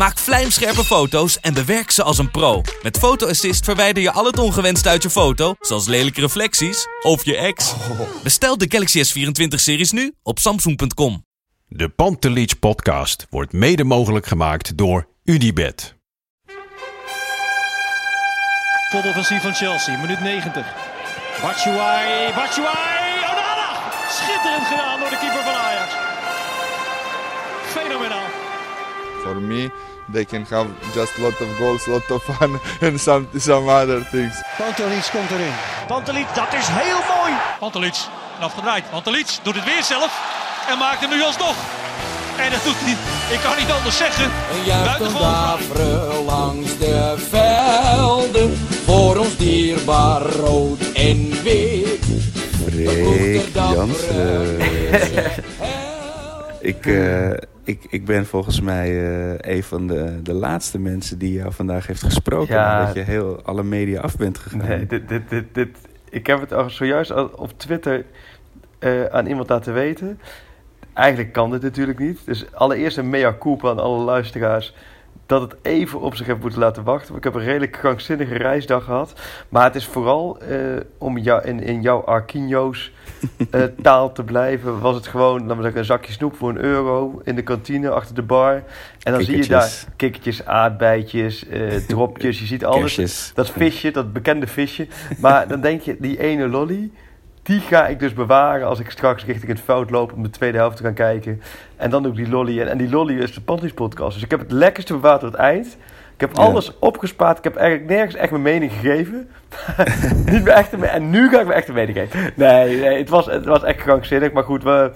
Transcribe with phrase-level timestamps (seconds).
[0.00, 2.62] Maak vlijmscherpe foto's en bewerk ze als een pro.
[2.82, 7.24] Met Photo Assist verwijder je al het ongewenst uit je foto, zoals lelijke reflecties of
[7.24, 7.74] je ex.
[8.22, 11.24] Bestel de Galaxy S24-series nu op samsung.com.
[11.66, 15.94] De Pantelich podcast wordt mede mogelijk gemaakt door Unibed.
[18.90, 20.66] Topoffensief van Chelsea, minuut 90.
[21.42, 23.92] Batshuayi, Batshuayi, Onana!
[24.10, 25.92] Schitterend gedaan door de keeper van Ajax.
[27.62, 28.48] Fenomenaal.
[29.22, 29.70] For me,
[30.12, 33.68] they can have just a lot of goals, a lot of fun and some, some
[33.68, 34.42] other things.
[34.56, 35.52] Pantelic komt erin.
[35.86, 37.32] Pantelic, dat is heel mooi.
[37.58, 37.96] Pantelic,
[38.40, 38.90] afgedraaid.
[38.90, 40.12] Pantelic doet het weer zelf
[40.68, 41.56] en maakt hem nu alsnog.
[42.36, 42.96] En dat doet hij,
[43.34, 44.24] ik kan niet anders zeggen.
[44.24, 52.04] Een juichen langs de velden, voor ons dierbaar rood en wit.
[52.64, 54.58] Freek Jansen.
[56.72, 57.30] ik, uh,
[57.70, 61.86] ik, ik ben volgens mij uh, een van de, de laatste mensen die jou vandaag
[61.86, 62.54] heeft gesproken.
[62.54, 62.84] Ja.
[62.84, 64.68] Dat je heel alle media af bent gegaan.
[64.68, 65.68] Nee, dit, dit, dit, dit,
[66.10, 68.04] ik heb het al zojuist op Twitter
[68.80, 70.20] uh, aan iemand laten weten.
[70.94, 72.18] Eigenlijk kan dit natuurlijk niet.
[72.24, 74.74] Dus allereerst een mea culpa aan alle luisteraars
[75.30, 77.16] dat het even op zich heeft moeten laten wachten.
[77.16, 79.12] Ik heb een redelijk krankzinnige reisdag gehad.
[79.48, 80.56] Maar het is vooral uh,
[80.98, 82.92] om jou, in, in jouw Arquinho's
[83.50, 84.80] uh, taal te blijven.
[84.80, 87.90] Was het gewoon, laten we zeggen, een zakje snoep voor een euro in de kantine
[87.90, 88.62] achter de bar.
[89.02, 92.38] En dan zie je daar kikkertjes, aardbeidjes, uh, dropjes.
[92.38, 93.32] Je ziet alles.
[93.34, 94.86] Dat visje, dat bekende visje.
[95.18, 96.90] Maar dan denk je, die ene lolly
[97.50, 100.58] die ga ik dus bewaren als ik straks richting het veld loop om de tweede
[100.58, 101.42] helft te gaan kijken.
[101.76, 102.60] En dan doe ik die lolly.
[102.60, 104.14] En, en die lolly is de Panties podcast.
[104.14, 105.66] Dus ik heb het lekkerste bewaard tot het eind.
[106.14, 107.38] Ik heb alles opgespaard.
[107.38, 109.28] Ik heb eigenlijk nergens echt mijn mening gegeven.
[110.32, 112.32] Niet meer echt En nu ga ik mijn echte mening geven.
[112.36, 114.32] Nee, nee het, was, het was echt krankzinnig.
[114.32, 114.92] Maar goed, we,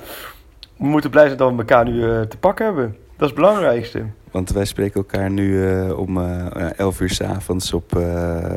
[0.76, 2.96] we moeten blij zijn dat we elkaar nu uh, te pakken hebben.
[3.16, 4.04] Dat is het belangrijkste.
[4.30, 7.96] Want wij spreken elkaar nu uh, om uh, 11 uur s avonds op,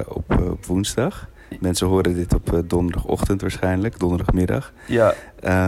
[0.08, 1.28] op, op woensdag.
[1.60, 4.74] Mensen horen dit op uh, donderdagochtend waarschijnlijk, donderdagmiddag.
[4.86, 5.14] Ja,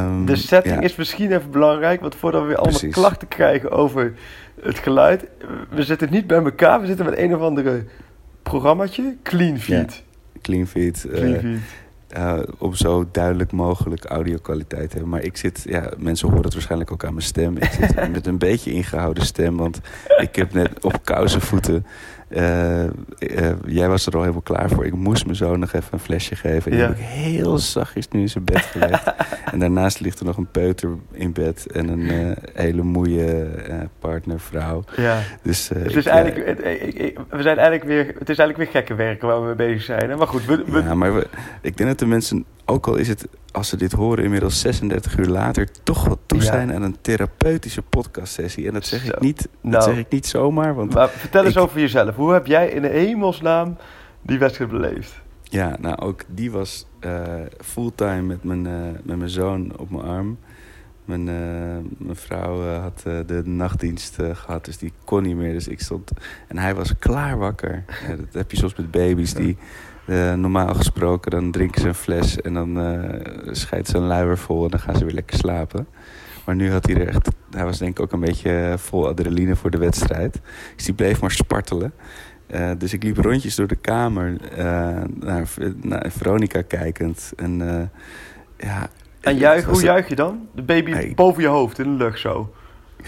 [0.05, 2.95] um, de setting is misschien even belangrijk, want voordat we weer allemaal Precies.
[2.95, 4.13] klachten krijgen over
[4.61, 5.25] het geluid.
[5.69, 7.83] We zitten niet bij elkaar, we zitten met een of andere
[8.43, 10.03] programmaatje, Clean Feed.
[10.33, 11.07] Ja, clean Feed.
[11.11, 11.59] Clean uh.
[12.17, 15.09] Uh, om zo duidelijk mogelijk audio-kwaliteit te hebben.
[15.09, 17.57] Maar ik zit, ja, mensen horen het waarschijnlijk ook aan mijn stem.
[17.57, 19.79] Ik zit met een beetje ingehouden stem, want
[20.17, 21.85] ik heb net op kousenvoeten
[22.29, 22.83] uh,
[23.65, 24.85] jij was er al helemaal klaar voor.
[24.85, 26.71] Ik moest mijn zoon nog even een flesje geven.
[26.71, 29.13] Die heb ik heel zachtjes nu in zijn bed gelegd.
[29.51, 31.67] en daarnaast ligt er nog een peuter in bed.
[31.71, 33.45] En een uh, hele moeie
[33.99, 34.83] partnervrouw.
[34.95, 35.19] Ja.
[35.41, 36.59] Dus, het is eigenlijk, het,
[37.29, 40.09] we zijn eigenlijk weer, het is eigenlijk weer gekke werken waar we mee bezig zijn.
[40.09, 40.15] Hè?
[40.15, 41.27] Maar goed, we, Ja, maar we,
[41.61, 45.17] ik denk dat de mensen, ook al is het als ze dit horen inmiddels 36
[45.17, 45.67] uur later...
[45.83, 48.67] toch wel toe zijn aan een therapeutische podcastsessie.
[48.67, 50.75] En dat zeg, ik niet, dat nou, zeg ik niet zomaar.
[50.75, 52.15] Want maar vertel eens over jezelf.
[52.15, 53.77] Hoe heb jij in de hemelsnaam
[54.21, 55.21] die wedstrijd beleefd?
[55.43, 57.23] Ja, nou ook die was uh,
[57.59, 60.37] fulltime met mijn, uh, met mijn zoon op mijn arm.
[61.05, 65.53] Mijn, uh, mijn vrouw had de nachtdienst gehad, dus die kon niet meer.
[65.53, 66.11] Dus ik stond...
[66.47, 67.83] En hij was klaar wakker.
[68.07, 69.57] dat heb je soms met baby's die
[70.09, 73.19] uh, normaal gesproken dan drinken ze een fles en dan uh,
[73.51, 75.87] scheidt ze een luier vol en dan gaan ze weer lekker slapen.
[76.45, 79.55] Maar nu had hij er echt, hij was denk ik ook een beetje vol adrenaline
[79.55, 80.41] voor de wedstrijd.
[80.75, 81.93] Dus die bleef maar spartelen.
[82.51, 84.37] Uh, dus ik liep rondjes door de kamer
[85.19, 85.47] naar,
[85.81, 87.33] naar, Veronica kijkend.
[87.35, 87.57] En,
[88.57, 88.89] ja,
[89.21, 90.47] en juich, hoe juich je dan?
[90.55, 92.53] De baby boven je hoofd in de lucht zo?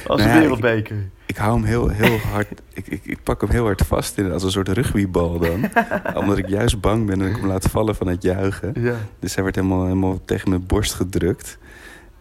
[0.08, 0.98] Als nou een wereldbeker.
[0.98, 2.62] Ik, ik, hou hem heel, heel hard.
[2.74, 5.70] ik, ik, ik, pak hem heel hard vast in, als een soort rugbybal dan.
[6.22, 8.74] Omdat ik juist bang ben dat ik hem laat vallen van het juichen.
[8.80, 8.96] Ja.
[9.20, 11.58] Dus hij werd helemaal, helemaal tegen mijn borst gedrukt.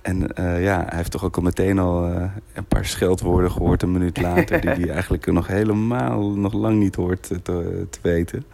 [0.03, 2.23] En uh, ja, hij heeft toch ook al meteen al uh,
[2.53, 4.61] een paar scheldwoorden gehoord een minuut later.
[4.61, 7.43] die hij eigenlijk nog helemaal, nog lang niet hoort te,
[7.91, 8.45] te weten.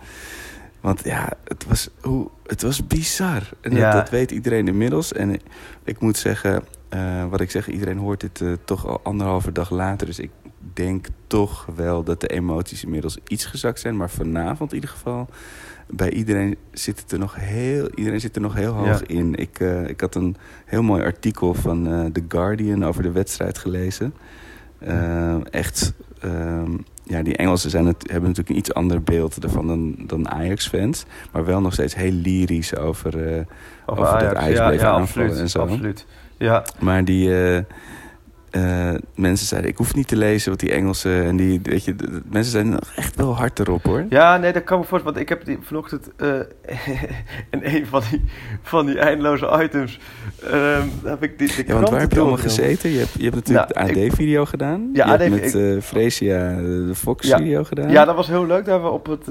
[0.80, 3.42] Want ja, het was, hoe, het was bizar.
[3.60, 3.90] En ja.
[3.90, 5.12] dat, dat, weet iedereen inmiddels.
[5.12, 5.42] En ik,
[5.84, 6.64] ik moet zeggen,
[6.94, 10.06] uh, wat ik zeg, iedereen hoort dit uh, toch al anderhalve dag later.
[10.06, 10.30] Dus ik
[10.76, 13.96] denk toch wel dat de emoties inmiddels iets gezakt zijn.
[13.96, 15.28] Maar vanavond in ieder geval,
[15.86, 19.06] bij iedereen zit het er nog heel, iedereen zit er nog heel hoog ja.
[19.06, 19.34] in.
[19.34, 24.14] Ik, uh, ik had een heel mooi artikel van The Guardian over de wedstrijd gelezen.
[25.50, 25.92] echt,
[26.24, 30.28] um, ja, die Engelsen zijn het, hebben natuurlijk een iets ander beeld ervan dan, dan
[30.28, 31.04] Ajax-fans.
[31.32, 33.14] Maar wel nog steeds heel lyrisch over,
[33.86, 35.58] over, over Ajax, dat Ajax bleef ja, aanvallen absoluut, en zo.
[35.58, 36.06] Absoluut.
[36.36, 36.64] Ja.
[36.78, 37.30] Maar die,
[38.56, 41.94] uh, mensen zeiden, ik hoef niet te lezen wat die Engelsen en die, weet je,
[41.94, 44.04] de- de- mensen zijn echt wel hard erop hoor.
[44.08, 45.14] Ja, nee, dat kan me voorstellen.
[45.16, 46.28] Want ik heb die, vanochtend eh,
[47.50, 48.24] in een van die,
[48.62, 49.98] van die eindeloze items...
[50.50, 52.90] ehm, heb ik die, de Ja, want waar heb je allemaal gezeten?
[52.90, 54.90] Je hebt, je hebt natuurlijk Nou, de AD-video gedaan.
[54.92, 56.94] Ja, je hebt met ik- eh Fresia de Ja.
[56.94, 57.90] Fox-video gedaan.
[57.90, 58.64] Ja, dat was heel leuk.
[58.64, 59.28] Daar hebben we op het,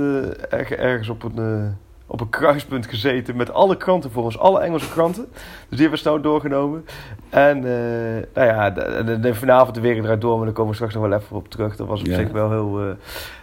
[0.50, 1.78] erg- ergens op een,
[2.08, 4.40] op een kruispunt gezeten met alle kranten voor ons.
[4.40, 5.26] Alle Engelse kranten.
[5.32, 6.86] Dus die hebben we snel doorgenomen.
[7.30, 10.70] En eh, nou ja, de, de, de- vanavond de wereld eruit door, maar daar komen
[10.70, 11.76] we straks nog wel even op terug.
[11.76, 12.16] Dat was op Ja.
[12.16, 12.88] zich wel heel eh,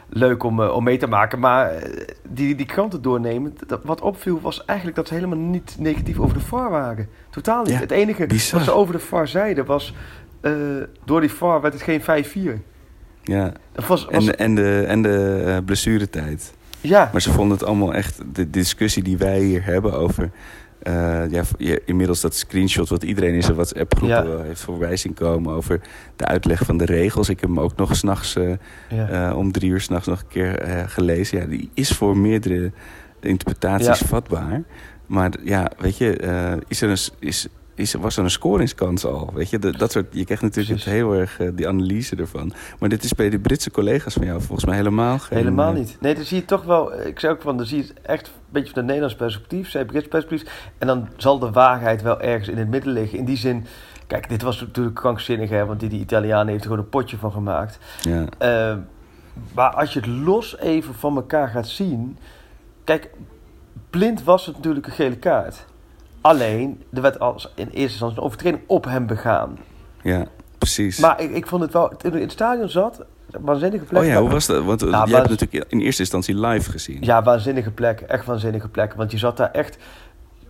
[0.09, 1.39] leuk om, eh, om mee te maken.
[1.39, 1.73] Maar
[2.29, 6.35] die, die kranten doornemen, dat, wat opviel was eigenlijk dat ze helemaal niet negatief over
[6.35, 7.09] de VAR waren.
[7.31, 7.73] Totaal niet.
[7.73, 8.59] Ja, het enige bizar.
[8.59, 9.95] wat ze over de VAR zeiden was,
[11.05, 12.01] door die VAR werd het geen
[12.59, 12.63] 5-4.
[13.23, 13.53] Ja.
[13.73, 16.55] Dat was, En, de- en de, en de blessuretijd.
[16.83, 18.21] Ja, Maar ze vonden het allemaal echt...
[18.33, 20.31] De discussie die wij hier hebben over...
[20.83, 24.43] eh, ja, je, inmiddels dat screenshot wat iedereen in zijn WhatsApp-groep Ja.
[24.43, 25.53] heeft voorbij zien komen...
[25.55, 25.81] over
[26.17, 27.29] de uitleg van de regels.
[27.29, 28.37] Ik heb hem ook nog s'nachts...
[28.89, 29.29] ja.
[29.29, 31.39] eh, om drie uur s'nachts nog een keer gelezen.
[31.39, 32.73] Ja, die is voor meerdere
[33.21, 34.07] interpretaties Ja.
[34.07, 34.63] vatbaar.
[35.07, 36.17] Maar ja, weet je,
[36.69, 37.47] is er een, is,
[37.83, 39.31] is, was er een scoringskans al?
[39.35, 42.53] Weet je, de- dat soort, je krijgt natuurlijk het heel erg eh, die analyse ervan.
[42.79, 45.39] Maar dit is bij de Britse collega's van jou volgens mij helemaal geen...
[45.39, 45.97] Helemaal eh, niet.
[46.01, 47.07] Nee, dan zie je toch wel...
[47.07, 49.71] Ik zei ook van, dan zie je het echt een beetje van het Nederlands perspectief.
[49.71, 50.71] Zij Brits perspectief.
[50.79, 53.19] En dan zal de waarheid wel ergens in het midden liggen.
[53.19, 53.65] In die zin...
[54.07, 55.67] Kijk, dit was natuurlijk krankzinnig, hè.
[55.67, 57.79] Want die, die Italiaan heeft er gewoon een potje van gemaakt.
[58.01, 58.77] Ja, Eh,
[59.55, 62.19] maar als je het los even van elkaar gaat zien...
[62.85, 63.11] Kijk,
[63.91, 65.65] blind was het natuurlijk een gele kaart.
[66.23, 69.59] Alleen, er werd als in eerste instantie een overtreding op hem begaan.
[70.03, 70.27] ja,
[70.59, 70.99] precies.
[70.99, 71.89] Maar ik, ik vond het wel...
[71.89, 73.05] Toen ik in het stadion zat...
[73.41, 74.03] Waanzinnige plek.
[74.03, 74.65] oh ja, hoe was dat?
[74.65, 76.99] Want eh, Nou, jij hebt natuurlijk in eerste instantie live gezien.
[77.01, 78.01] Ja, waanzinnige plek.
[78.01, 78.95] Echt waanzinnige plek.
[78.95, 79.79] Want je zat daar echt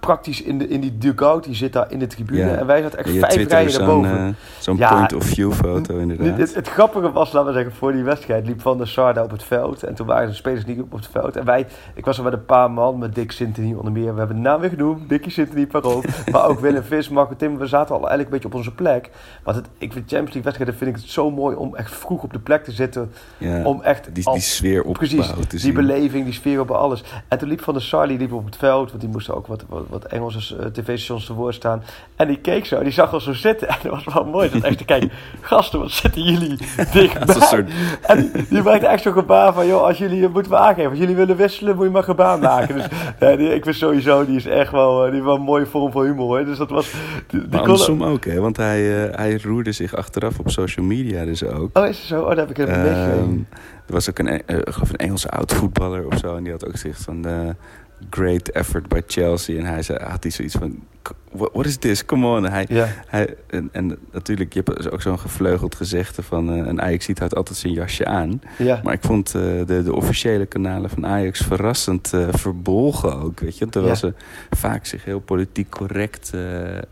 [0.06, 1.44] praktisch in, de, in die dugout.
[1.44, 2.38] Die zit daar in de tribune.
[2.50, 2.54] Ja.
[2.56, 4.26] En wij zaten echt vijf twitterde rijen zo'n eh,
[4.58, 4.94] zo'n Ja.
[4.94, 6.38] point-of-view foto inderdaad.
[6.38, 9.24] Het, het grappige was, laten we zeggen, voor die wedstrijd liep Van der Sar daar
[9.24, 9.82] op het veld.
[9.82, 11.36] En toen waren de spelers niet op het veld.
[11.36, 14.12] En wij, ik was er met een paar man, met Dick Sintony onder meer.
[14.12, 16.02] We hebben de naam weer genoemd, Dickie Sintony Parool.
[16.32, 17.58] maar ook Willem Vis, Marco Tim.
[17.58, 19.10] We zaten al eigenlijk een beetje op onze plek.
[19.44, 22.22] Want het, ik vind Champions League wedstrijden vind ik het zo mooi om echt vroeg
[22.22, 23.10] op de plek te zitten.
[23.38, 24.92] ja, Om echt die, al- sfeer opbouwen
[25.24, 25.74] Precies, te die zien.
[25.74, 27.04] beleving, die sfeer op alles.
[27.28, 29.46] En toen liep Van der Sar, die liep op het veld, want die moesten ook
[29.46, 31.82] wat, wat, wat Engelse eh, tv-stations te woord staan.
[32.16, 33.68] En die keek zo, die zag ons zo zitten.
[33.72, 35.10] En dat was wel mooi, dat echt te kijken,
[35.40, 36.56] gasten, wat zitten jullie
[36.92, 37.34] dichtbij?
[37.40, 37.70] Soort-
[38.02, 40.98] En die, die maakte echt zo'n gebaar van, joh, als jullie, eh, moeten aangeven, als
[40.98, 42.74] jullie willen wisselen, moet je maar gebaar maken.
[42.74, 42.84] Dus
[43.20, 45.92] ja, die, ik vind sowieso, die is echt wel, eh, die wel een mooie vorm
[45.92, 46.44] van humor, hoor.
[46.44, 46.90] Dus dat was...
[46.90, 48.40] Die, die Maar kon- andersom ook, hè?
[48.40, 51.78] Want hij, eh, hij roerde zich achteraf op social media dus ook.
[51.78, 52.20] Oh, is het zo?
[52.20, 53.48] Oh, dat heb ik even Ehm, meegegeven.
[53.86, 56.36] er was ook een, eh, geloof een Engelse oud-voetballer of zo.
[56.36, 57.24] En die had ook gezegd van...
[57.26, 57.32] eh,
[58.10, 59.58] great effort by Chelsea.
[59.58, 60.82] En hij zei, had hij zoiets van...
[61.32, 62.04] What, is this?
[62.04, 62.44] Come on.
[62.44, 62.66] Hij,
[63.46, 66.50] en, en natuurlijk, je hebt ook zo'n gevleugeld gezegde van...
[66.50, 68.42] eh, een ajax houdt altijd zijn jasje aan.
[68.82, 73.40] Maar ik vond eh, de, de officiële kanalen van Ajax verrassend eh, verbolgen ook.
[73.40, 73.68] Weet je?
[73.68, 74.14] Terwijl ze
[74.50, 76.32] vaak zich heel politiek correct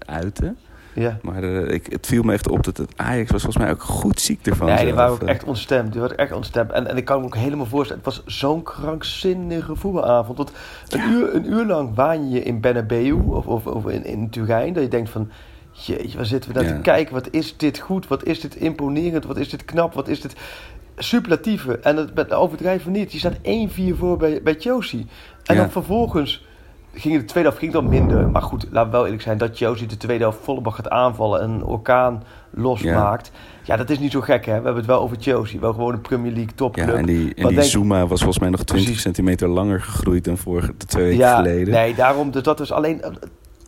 [0.07, 0.59] uiten.
[0.95, 1.19] Ja.
[1.23, 3.83] Maar eh, ik, het viel me echt op dat het Ajax was volgens mij ook
[3.83, 4.67] goed ziek ervan.
[4.67, 5.93] Nee, die zelf, waren ook echt ontstemd.
[5.93, 6.73] Die waren echt ontstemd.
[6.73, 10.37] En, en ik kan me ook helemaal voorstellen, het was zo'n krankzinnige voetbalavond.
[10.39, 10.53] Want
[10.89, 14.73] een uur, een uur lang waan je in Bernabeu of, of, of in, in Turijn.
[14.73, 15.31] Dat je denkt van,
[15.73, 16.75] jeetje, waar zitten we naar Ja.
[16.77, 17.15] te kijken?
[17.15, 18.09] Wat is dit goed?
[18.09, 19.25] Wat is dit imponerend?
[19.25, 19.95] Wat is dit knap?
[19.95, 20.35] Wat is dit
[20.97, 21.79] superlatieve?
[21.79, 23.13] En het met overdrijven niet.
[23.13, 25.01] Je staat 1-4 voor bij, bij Chelsea.
[25.45, 25.61] En Ja.
[25.61, 26.47] dan vervolgens
[26.95, 28.29] ging de tweede helft ging dan minder.
[28.31, 29.39] Maar goed, laten we wel eerlijk zijn.
[29.39, 31.41] Dat Chelsea de tweede helft volle bak gaat aanvallen.
[31.41, 33.31] En een orkaan losmaakt.
[33.65, 33.77] Ja.
[33.77, 34.51] dat is niet zo gek hè.
[34.53, 35.61] We hebben het wel over Chelsea.
[35.61, 36.87] Wel gewoon een Premier League topclub.
[36.89, 39.03] Ja, en die, en die denk- Zuma was volgens mij nog 20 Precies.
[39.03, 41.75] centimeter langer gegroeid dan vorige de twee weken ja, geleden.
[41.75, 42.31] Nee, daarom.
[42.31, 43.03] Dus dat is alleen...
[43.03, 43.11] eh,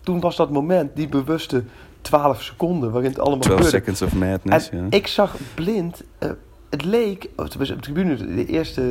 [0.02, 1.64] Toen was dat moment, die bewuste
[2.00, 2.90] 12 seconden...
[2.92, 3.78] waarin het allemaal 12 gebeurde.
[3.92, 4.86] seconds of madness, En ja.
[4.90, 6.02] ik zag blind...
[6.18, 6.30] eh,
[6.70, 8.82] het leek, op de tribune, de eerste,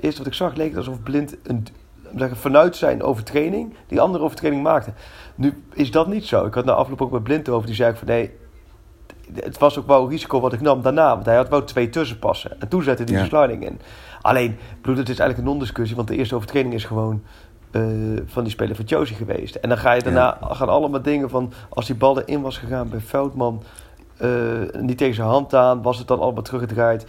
[0.00, 1.66] eerste wat ik zag, leek alsof blind een,
[2.18, 4.92] zeggen, vanuit zijn overtreding die andere overtreding maakte.
[5.34, 6.44] Nu is dat niet zo.
[6.46, 8.30] Ik had na afloop ook met blind over, die zei ik van nee,
[9.34, 11.88] het was ook wel een risico wat ik nam daarna, want hij had wel twee
[11.88, 12.60] tussenpassen.
[12.60, 13.20] En toen zette hij Ja.
[13.22, 13.80] de sliding in.
[14.20, 17.22] Alleen, bedoel, het is eigenlijk een non-discussie, want de eerste overtreding is gewoon
[17.70, 17.82] eh,
[18.26, 19.54] van die speler van Chelsea geweest.
[19.54, 22.88] En dan ga je daarna, gaan allemaal dingen van, als die bal erin was gegaan
[22.88, 23.62] bij Veldman,
[24.16, 24.30] eh,
[24.80, 27.06] niet tegen zijn hand aan, was het dan allemaal teruggedraaid.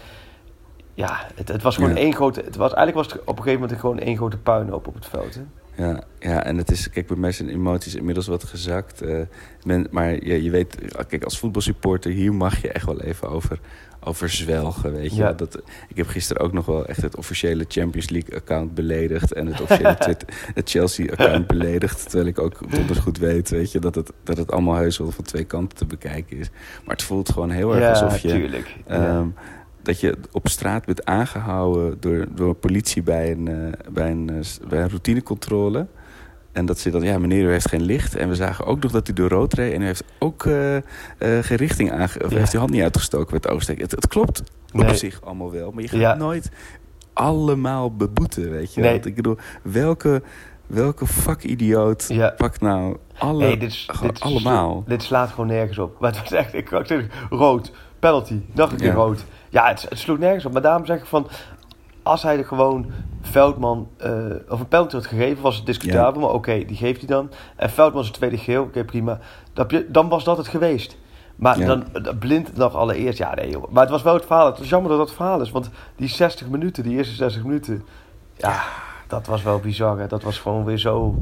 [0.98, 1.96] Ja, het, het was gewoon Ja.
[1.96, 2.42] één grote.
[2.46, 5.06] Het was, eigenlijk was het op een gegeven moment gewoon één grote puinhoop op het
[5.06, 5.36] veld.
[5.36, 5.42] Hè?
[5.86, 9.02] Ja, ja, en het is, kijk, bij mij zijn emoties inmiddels wat gezakt.
[9.02, 9.20] eh,
[9.64, 10.78] men, maar je, je weet,
[11.08, 13.60] kijk, als voetbalsupporter, hier mag je echt wel even over,
[14.04, 15.22] over zwelgen, weet je.
[15.22, 15.34] Ja.
[15.34, 19.34] Dat, ik heb gisteren ook nog wel echt het officiële Champions League-account beledigd...
[19.34, 22.04] en het officiële Twitter- het Chelsea-account beledigd.
[22.10, 23.80] Terwijl ik ook donders goed weet, weet je...
[23.80, 26.50] Dat het, dat het allemaal heus wel van twee kanten te bekijken is.
[26.86, 28.28] Maar het voelt gewoon heel erg ja, alsof je...
[28.30, 28.76] tuurlijk.
[28.88, 29.26] Ja.
[29.88, 34.68] Dat je op straat bent aangehouden door, door politie bij een, eh, bij, een, eh,
[34.70, 35.88] bij een routinecontrole.
[36.52, 38.16] En dat ze dan, ja, meneer, u heeft geen licht.
[38.16, 39.74] En we zagen ook nog dat u door rood reed.
[39.74, 40.78] En u heeft ook eh,
[41.42, 42.24] geen richting aange...
[42.26, 42.38] Of Ja.
[42.38, 43.84] heeft uw hand niet uitgestoken met het oversteken.
[43.84, 44.90] Het, het klopt Nee.
[44.90, 45.72] op zich allemaal wel.
[45.72, 46.14] Maar je gaat Ja.
[46.16, 46.50] nooit
[47.14, 48.82] allemaal beboeten, weet je.
[48.82, 48.92] Nee.
[48.92, 50.22] Want ik bedoel, welke,
[50.68, 52.34] welke vakidioot Ja.
[52.38, 53.46] pakt nou alle...
[53.46, 54.84] Nee, dit, dit, allemaal.
[54.88, 56.00] dit slaat gewoon nergens op.
[56.00, 56.70] Maar het was echt, ik
[57.30, 58.94] rood, penalty, nog een keer Ja.
[58.94, 59.26] rood.
[59.50, 60.52] Ja, het, het sloeg nergens op.
[60.54, 61.28] Maar daarom zeg ik van,
[62.04, 64.12] als hij er gewoon Veldman, eh,
[64.50, 66.22] of een penalty had gegeven, was het discutabel.
[66.22, 67.30] Maar oké, die geeft hij dan.
[67.56, 69.20] En Veldman zijn tweede geel, oké prima.
[69.54, 70.98] Dan, dan was dat het geweest.
[71.36, 71.66] Maar Ja.
[71.66, 73.72] dan dan blind nog allereerst, ja nee joh.
[73.72, 74.46] Maar het was wel het verhaal.
[74.46, 75.52] Het was jammer dat dat het verhaal is.
[75.52, 77.84] Want die 60 minuten, die eerste 60 minuten,
[78.38, 78.62] ja,
[79.08, 80.00] dat was wel bizar.
[80.00, 80.08] Hè.
[80.08, 81.16] Dat was gewoon weer zo,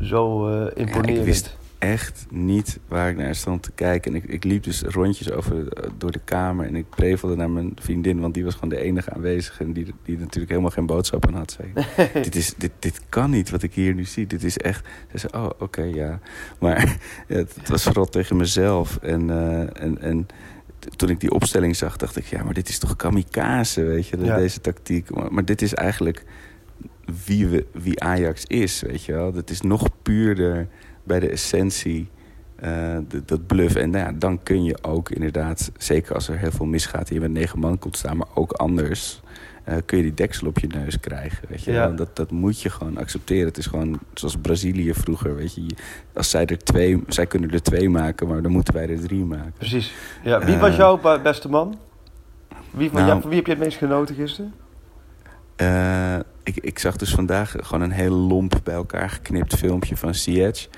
[0.00, 1.18] zo eh, Ja, imponerend.
[1.18, 4.10] ik wist echt niet waar ik naar stond te kijken.
[4.14, 7.50] En ik, ik liep dus rondjes over, eh, door de kamer en ik prevelde naar
[7.50, 10.86] mijn vriendin, want die was gewoon de enige aanwezige en die, die natuurlijk helemaal geen
[10.86, 11.58] boodschap aan had.
[11.58, 11.86] Zei,
[12.22, 14.26] dit, is, dit, dit kan niet wat ik hier nu zie.
[14.26, 14.86] Dit is echt.
[15.12, 16.20] Ze zei, oh, oké, ja.
[16.58, 16.78] Maar
[17.28, 18.96] ja, het, het was vooral tegen mezelf.
[18.96, 20.26] En, eh, en, en
[20.96, 24.16] toen ik die opstelling zag, dacht ik, ja, maar dit is toch kamikaze, weet je,
[24.18, 24.36] Ja.
[24.36, 25.10] deze tactiek.
[25.10, 26.24] Maar, maar dit is eigenlijk
[27.24, 29.32] wie, we, wie Ajax is, weet je wel.
[29.32, 30.68] Dat is nog puurder
[31.04, 32.08] bij de essentie,
[32.56, 33.74] eh, dat bluff.
[33.74, 37.08] En nou ja, dan kun je ook inderdaad, zeker als er heel veel misgaat...
[37.08, 39.20] en je met negen man komt staan, maar ook anders...
[39.64, 41.88] eh, kun je die deksel op je neus krijgen, weet je Ja.
[41.88, 43.46] Dat, dat moet je gewoon accepteren.
[43.46, 45.66] Het is gewoon zoals Brazilië vroeger, weet je.
[46.14, 49.24] Als zij er twee, zij kunnen er twee maken, maar dan moeten wij er drie
[49.24, 49.52] maken.
[49.58, 49.92] Precies.
[50.22, 51.78] Ja, wie was Eh, jouw ba- beste man?
[52.70, 54.52] Wie, van, nou- wie heb je het meest genoten gisteren?
[56.42, 60.68] Ik, ik zag dus vandaag gewoon een heel lomp bij elkaar geknipt filmpje van Ziyech.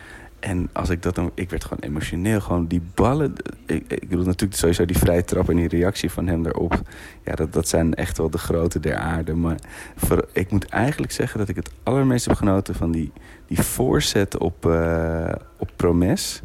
[0.40, 1.30] En als ik dat dan...
[1.34, 2.40] Ik werd gewoon emotioneel.
[2.40, 3.32] Gewoon die ballen...
[3.66, 6.82] Ik, ik bedoel natuurlijk sowieso die vrije trap en die reactie van hem daarop.
[7.24, 9.34] Ja, dat, dat zijn echt wel de grote der aarde.
[9.34, 9.56] Maar
[9.96, 13.12] voor, ik moet eigenlijk zeggen dat ik het allermeest heb genoten van die,
[13.46, 16.42] die voorzet op, eh, op Promes.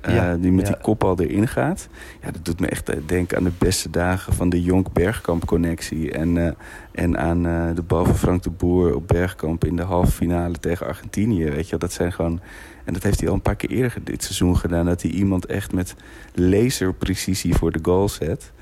[0.00, 0.72] Eh, Ja, die met ja.
[0.72, 1.88] die kopbal erin gaat.
[2.22, 6.12] Ja, dat doet me echt eh, denken aan de beste dagen van de Jonk-Bergkamp-connectie.
[6.12, 6.52] En, eh,
[6.92, 10.58] en aan eh, de bal van Frank de Boer op Bergkamp in de halve finale
[10.58, 11.44] tegen Argentinië.
[11.50, 12.40] Weet je, dat zijn gewoon.
[12.84, 14.86] En dat heeft hij al een paar keer eerder dit seizoen gedaan.
[14.86, 15.94] Dat hij iemand echt met
[16.34, 18.52] laserprecisie voor de goal zet.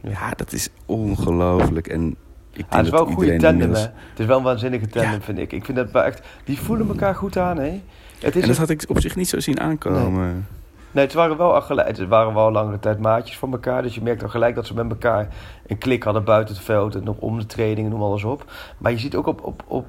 [0.00, 1.86] Ja, dat is ongelooflijk.
[1.88, 2.16] En
[2.52, 3.90] ik Ah, het is wel een goede tandem, inmiddels- hè?
[4.10, 5.20] Het is wel een waanzinnige tandem, Ja.
[5.20, 5.52] vind ik.
[5.52, 6.26] Ik vind dat wel echt...
[6.44, 7.80] Die voelen elkaar goed aan, hè?
[8.18, 10.46] Het is En dat een- had ik op zich niet zo zien aankomen.
[10.92, 13.82] Nee, het waren wel al gelijk, het waren wel langere tijd maatjes van elkaar.
[13.82, 15.28] Dus je merkt al gelijk dat ze met elkaar
[15.66, 16.94] een klik hadden buiten het veld.
[16.94, 18.52] En nog om de training en noem alles op.
[18.78, 19.86] Maar je ziet ook op, op, op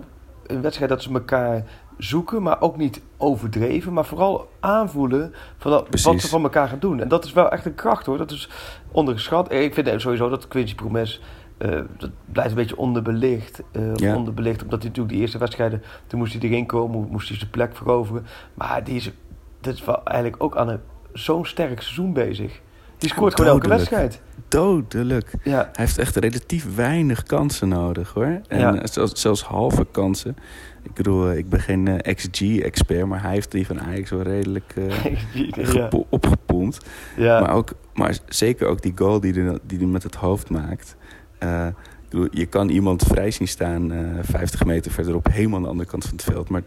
[0.47, 1.63] een wedstrijd dat ze elkaar
[2.03, 2.41] zoeken.
[2.41, 3.93] Maar ook niet overdreven.
[3.93, 6.21] Maar vooral aanvoelen van wat Precies.
[6.21, 6.99] ze van elkaar gaan doen.
[7.01, 8.17] En dat is wel echt een kracht hoor.
[8.17, 8.49] Dat is
[8.91, 9.51] ondergeschat.
[9.51, 11.21] Ik vind sowieso dat Quincy Promes...
[11.57, 13.61] eh, dat blijft een beetje onderbelicht.
[13.71, 14.15] eh, Ja.
[14.15, 15.83] onderbelicht, omdat hij natuurlijk die eerste wedstrijden...
[16.07, 18.25] toen moest hij erin komen, mo- moest hij zijn plek veroveren.
[18.53, 19.11] Maar die is,
[19.61, 20.79] dat is wel eigenlijk ook aan een
[21.13, 22.59] zo'n sterk seizoen bezig.
[22.97, 24.21] Die scoort gewoon elke wedstrijd.
[24.47, 25.33] Dodelijk.
[25.43, 28.41] Ja, Hij heeft echt relatief weinig kansen nodig hoor.
[28.47, 28.75] En Ja.
[28.75, 30.37] eh, zelfs, zelfs halve kansen.
[30.83, 34.21] Ik bedoel, eh, ik ben geen eh, XG-expert, maar hij heeft die van Ajax wel
[34.21, 35.89] redelijk eh, ja.
[36.09, 36.85] opgepompt.
[37.17, 37.39] ja.
[37.39, 40.95] Maar, ook, maar zeker ook die goal die hij die hij met het hoofd maakt.
[42.11, 45.89] Bedoel, je kan iemand vrij zien staan eh 50 meter verderop, helemaal aan de andere
[45.89, 46.49] kant van het veld.
[46.49, 46.61] Maar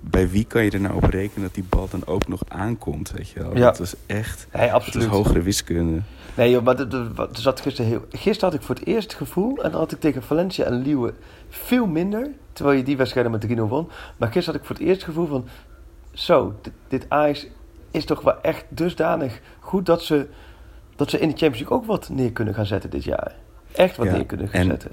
[0.00, 3.10] bij wie kan je er nou op rekenen dat die bal dan ook nog aankomt?
[3.10, 3.56] Weet je wel?
[3.56, 3.60] Ja.
[3.60, 5.06] Dat was echt Nee, dat is absoluut.
[5.06, 6.00] hogere wiskunde.
[6.34, 6.76] Nee, joh, maar
[7.32, 10.00] zat gisteren, heel, gisteren had ik voor het eerst het gevoel, en dan had ik
[10.00, 11.14] tegen Valencia en Liewe
[11.48, 13.88] veel minder, terwijl je die wedstrijden met 3-0 won.
[14.16, 15.48] Maar gisteren had ik voor het eerst het gevoel van,
[16.12, 17.46] zo, dit, dit Ajax
[17.90, 20.26] is toch wel echt dusdanig goed dat ze,
[20.96, 23.34] dat ze in de Champions League ook wat neer kunnen gaan zetten dit jaar.
[23.72, 24.90] Echt wat Ja, neer kunnen gaan en- zetten.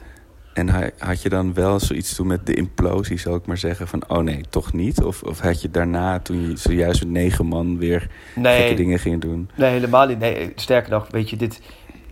[0.53, 3.87] En ha- had je dan wel zoiets toen met de implosie, zal ik maar zeggen,
[3.87, 5.03] van oh nee, toch niet?
[5.03, 8.09] Of, of had je daarna, toen je zojuist met negen man weer
[8.41, 9.49] gekke dingen ging doen?
[9.55, 10.19] Nee, helemaal niet.
[10.19, 11.61] Nee, sterker nog, weet je, dit,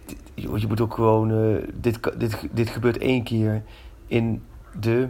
[0.05, 0.17] dit-
[0.61, 3.63] je, moet ook gewoon, eh, dit, dit, dit gebeurt één keer
[4.07, 4.43] in
[4.79, 5.07] de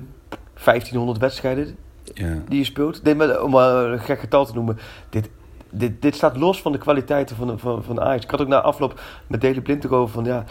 [0.64, 1.76] 1500 wedstrijden
[2.14, 2.38] Ja.
[2.50, 3.04] die je speelt.
[3.04, 4.78] Nee, maar om maar een gek getal te noemen,
[5.10, 5.30] dit,
[5.70, 8.24] dit, dit staat los van de kwaliteiten van, van, van Ajax.
[8.24, 10.46] Ik had ook na afloop met Dele Blind erover van, ja,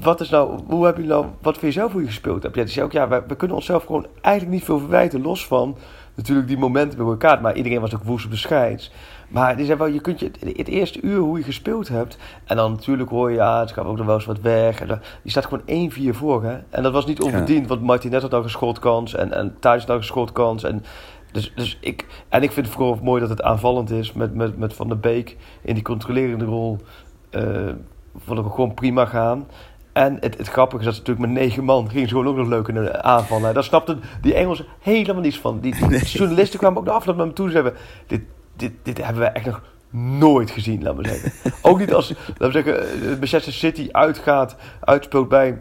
[0.00, 2.54] wat is nou, hoe heb je nou, wat vind je zelf hoe je gespeeld hebt?
[2.54, 5.76] Ja, zei ook, ja, we, kunnen onszelf gewoon eigenlijk niet veel verwijten, los van
[6.14, 7.40] natuurlijk die momenten bij elkaar.
[7.40, 8.92] Maar iedereen was ook woest op de scheids.
[9.28, 12.18] Maar die zei wel, je kunt je het eerste uur hoe je gespeeld hebt.
[12.44, 14.80] En dan natuurlijk hoor je, ja, het gaat ook nog wel eens wat weg.
[14.80, 16.44] En dan, je staat gewoon 1-4 voor.
[16.44, 16.58] Hè?
[16.70, 19.14] En dat was niet onverdiend, want Martinez had al een schotkans.
[19.14, 20.64] En, en Thijs had een schotkans.
[20.64, 20.84] En,
[21.32, 24.58] dus, dus ik, en ik vind het vooral mooi dat het aanvallend is met, met,
[24.58, 26.78] met Van der Beek in die controlerende rol.
[27.30, 27.42] Uh,
[28.24, 29.46] vond ik gewoon prima gaan.
[29.92, 32.36] En het, het grappige is dat ze natuurlijk met negen man gingen ze gewoon ook
[32.36, 33.40] nog leuk in de aanval.
[33.40, 35.60] Daar snapten die Engelsen helemaal niets van.
[35.60, 37.74] Die, die journalisten kwamen ook de afloop naar me toe en zeiden...
[38.06, 38.22] Dit,
[38.56, 39.62] dit, dit hebben we echt nog
[40.18, 41.32] nooit gezien, laat maar zeggen.
[41.70, 45.58] ook niet als, laten we zeggen, eh, Manchester City uitgaat, uitspeelt bij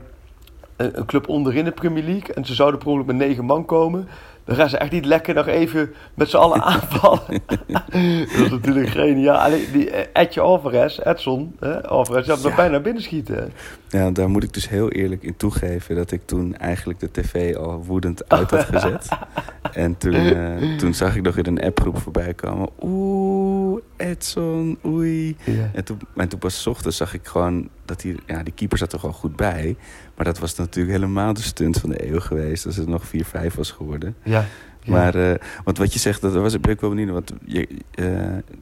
[0.76, 2.34] een, een club onderin de Premier League.
[2.34, 4.08] En ze zouden per met negen man komen.
[4.48, 7.42] Dan gaan ze echt niet lekker nog even met z'n allen aanvallen.
[7.68, 9.38] dat is natuurlijk geniaal.
[9.38, 13.54] Alleen die eh, Etje Alvarez, Edson, hè, Alvarez, die had nog bijna binnen schieten.
[13.89, 17.56] Ja, daar moet ik dus heel eerlijk in toegeven dat ik toen eigenlijk de tv
[17.56, 19.08] al woedend uit had gezet.
[19.74, 22.70] en toen, uh, toen zag ik nog in een appgroep voorbij komen.
[22.82, 25.36] Oeh, Edson, oei.
[25.74, 28.94] En, toen, en toen pas ochtends zag ik gewoon dat die, ja, die keeper zat
[28.94, 29.75] er gewoon goed bij.
[30.15, 32.65] Maar dat was natuurlijk helemaal de stunt van de eeuw geweest.
[32.65, 33.10] Als het nog 4-5
[33.56, 34.15] was geworden.
[34.24, 34.46] Ja.
[34.88, 35.32] Maar uh,
[35.63, 37.10] want wat je zegt, dat was ik wel benieuwd.
[37.10, 38.06] Want je, uh,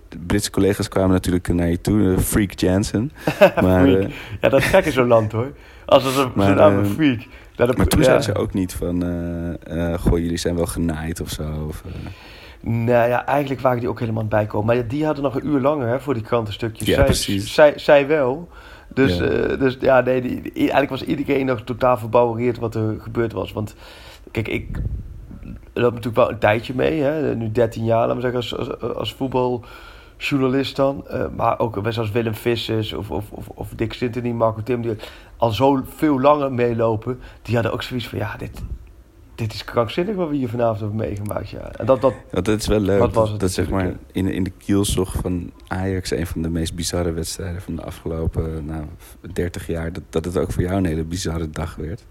[0.10, 2.00] de Britse collega's kwamen natuurlijk naar je toe.
[2.00, 3.12] Uh, freak Jansen.
[3.62, 5.52] maar, ja, dat is gek in zo'n land hoor.
[5.86, 7.28] Als het een maar, naam freak.
[7.56, 9.02] Dat maar toen zeiden ze ook niet van...
[10.00, 11.66] goh, jullie zijn wel genaaid of zo.
[11.68, 11.84] Of,
[12.62, 14.76] nou ja, eigenlijk waren die ook helemaal bijkomen.
[14.76, 16.88] Maar die hadden nog een uur langer hè, voor die krantenstukjes.
[16.88, 17.54] Ja, zij, precies.
[17.54, 18.50] Zij, zij wel.
[18.94, 23.34] Dus ja, dus, ja nee, die, eigenlijk was iedereen nog totaal verbouwereerd wat er gebeurd
[23.34, 23.52] was.
[23.52, 23.76] Want
[24.32, 24.82] kijk, ik
[25.82, 27.02] loop natuurlijk wel een tijdje mee.
[27.02, 27.36] Hè?
[27.36, 31.06] Nu 13 jaar, maar zeggen, als, als, voetbaljournalist dan.
[31.12, 34.82] Uh, maar ook best als Willem Vissers of, of, of, of Dick Sintony, Marco Tim,
[34.82, 34.96] die
[35.38, 37.20] al zo veel langer meelopen.
[37.42, 38.64] Die hadden ook zoiets van, ja, dit,
[39.36, 41.50] dit is krankzinnig wat we hier vanavond hebben meegemaakt.
[41.50, 41.72] Ja.
[41.72, 43.00] En dat, dat, ja, dat is wel leuk.
[43.00, 46.50] Wat was het dat zeg maar in, in de kielzog van Ajax een van de
[46.50, 48.86] meest bizarre wedstrijden van de afgelopen nou,
[49.34, 49.94] 30 jaar.
[49.94, 52.06] Dat, dat het ook voor jou een hele bizarre dag werd.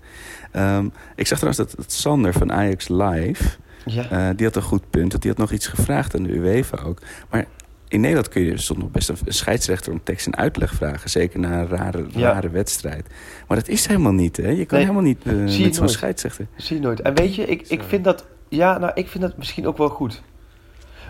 [0.53, 3.57] Um, ik zag trouwens dat, dat Sander van Ajax Live.
[3.85, 4.29] Ja.
[4.31, 5.13] Uh, die had een goed punt.
[5.13, 6.99] Dat die had nog iets gevraagd aan de UEFA ook.
[7.31, 7.47] Maar
[7.89, 11.11] in Nederland kun je soms nog best een scheidsrechter om tekst en uitleg vragen.
[11.11, 12.33] Zeker na een rare, Ja.
[12.33, 13.07] rare wedstrijd.
[13.49, 14.49] Maar dat is helemaal niet, hè?
[14.49, 16.47] Je kan Nee, helemaal niet met zo'n scheidsrechter.
[16.57, 17.01] Zie je nooit.
[17.01, 18.27] En weet je, ik, ik vind dat...
[18.49, 20.23] Ja, nou, ik vind dat misschien ook wel goed.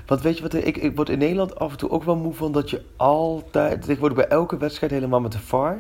[0.07, 2.35] Want weet je wat, ik, ik word in Nederland af en toe ook wel moe
[2.35, 3.83] van dat je altijd...
[3.83, 5.79] Tegenwoordig bij elke wedstrijd helemaal met de VAR...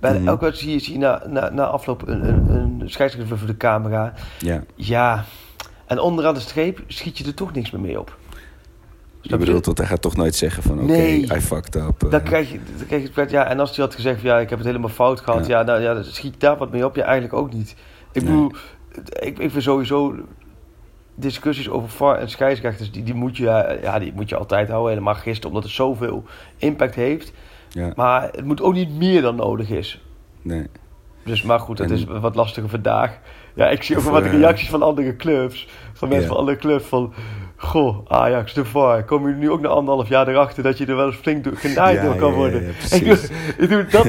[0.00, 0.28] Bij Mhm.
[0.28, 3.46] elke wedstrijd zie je, zie je na, na, na afloop een, een, een scheidsrechter voor
[3.46, 4.12] de camera.
[4.38, 4.62] Ja.
[4.74, 5.24] Ja,
[5.86, 8.18] en onderaan de streep schiet je er toch niks meer mee op.
[9.26, 10.74] Je bedoelt, want hij gaat toch nooit zeggen van...
[10.78, 11.22] Oké, Nee.
[11.22, 12.02] I fucked up.
[12.04, 12.10] eh.
[12.10, 14.38] Dan krijg je, dan krijg je het ja, en als hij had gezegd, van, ja,
[14.38, 15.64] ik heb het helemaal fout gehad, ja, Ja.
[15.64, 17.70] nou ja, dan schiet daar wat mee op, ja, eigenlijk ook niet.
[18.12, 18.32] Ik Nee.
[18.32, 18.52] bedoel,
[19.20, 20.14] ik, ik vind sowieso
[21.14, 24.68] discussies over VAR en scheidsrechters, die, die, moet je, eh, ja, die moet je altijd
[24.68, 26.24] houden, helemaal gisteren, omdat het zoveel
[26.56, 27.32] impact heeft.
[27.68, 30.02] Ja, Maar het moet ook niet meer dan nodig is.
[30.42, 30.66] nee.
[31.24, 33.18] Dus, maar goed, het En- is wat lastiger vandaag.
[33.54, 35.68] Ja, ik zie ook wel wat eh, reacties van andere clubs.
[35.92, 37.12] Van mensen van andere clubs van...
[37.64, 39.04] Goh, Ajax, de VAR.
[39.04, 41.56] Kom je nu ook na anderhalf jaar erachter dat je er wel eens flink door
[41.56, 42.62] genaaid Ja, door kan ja, worden?
[42.62, 43.28] ja, ik, precies.
[43.28, 44.06] doe- ik doe dat,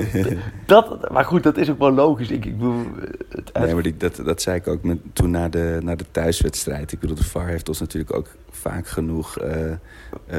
[0.65, 1.12] dat...
[1.12, 2.30] Maar goed, dat is ook wel logisch.
[2.30, 2.86] Ik, ik bedoel...
[3.30, 6.06] Het, Nee, maar die, dat, dat zei ik ook met, toen na de, na de
[6.12, 6.91] thuiswedstrijd.
[6.91, 9.78] Ik bedoel, de VAR heeft ons natuurlijk ook vaak genoeg eh, eh,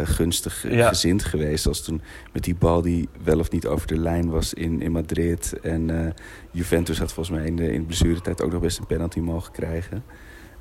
[0.04, 1.66] gunstig gezind geweest.
[1.66, 2.02] Als toen
[2.32, 5.54] met die bal die wel of niet over de lijn was in, in Madrid.
[5.62, 6.12] En eh,
[6.50, 9.52] Juventus had volgens mij in de, in de blessuretijd ook nog best een penalty mogen
[9.52, 10.04] krijgen.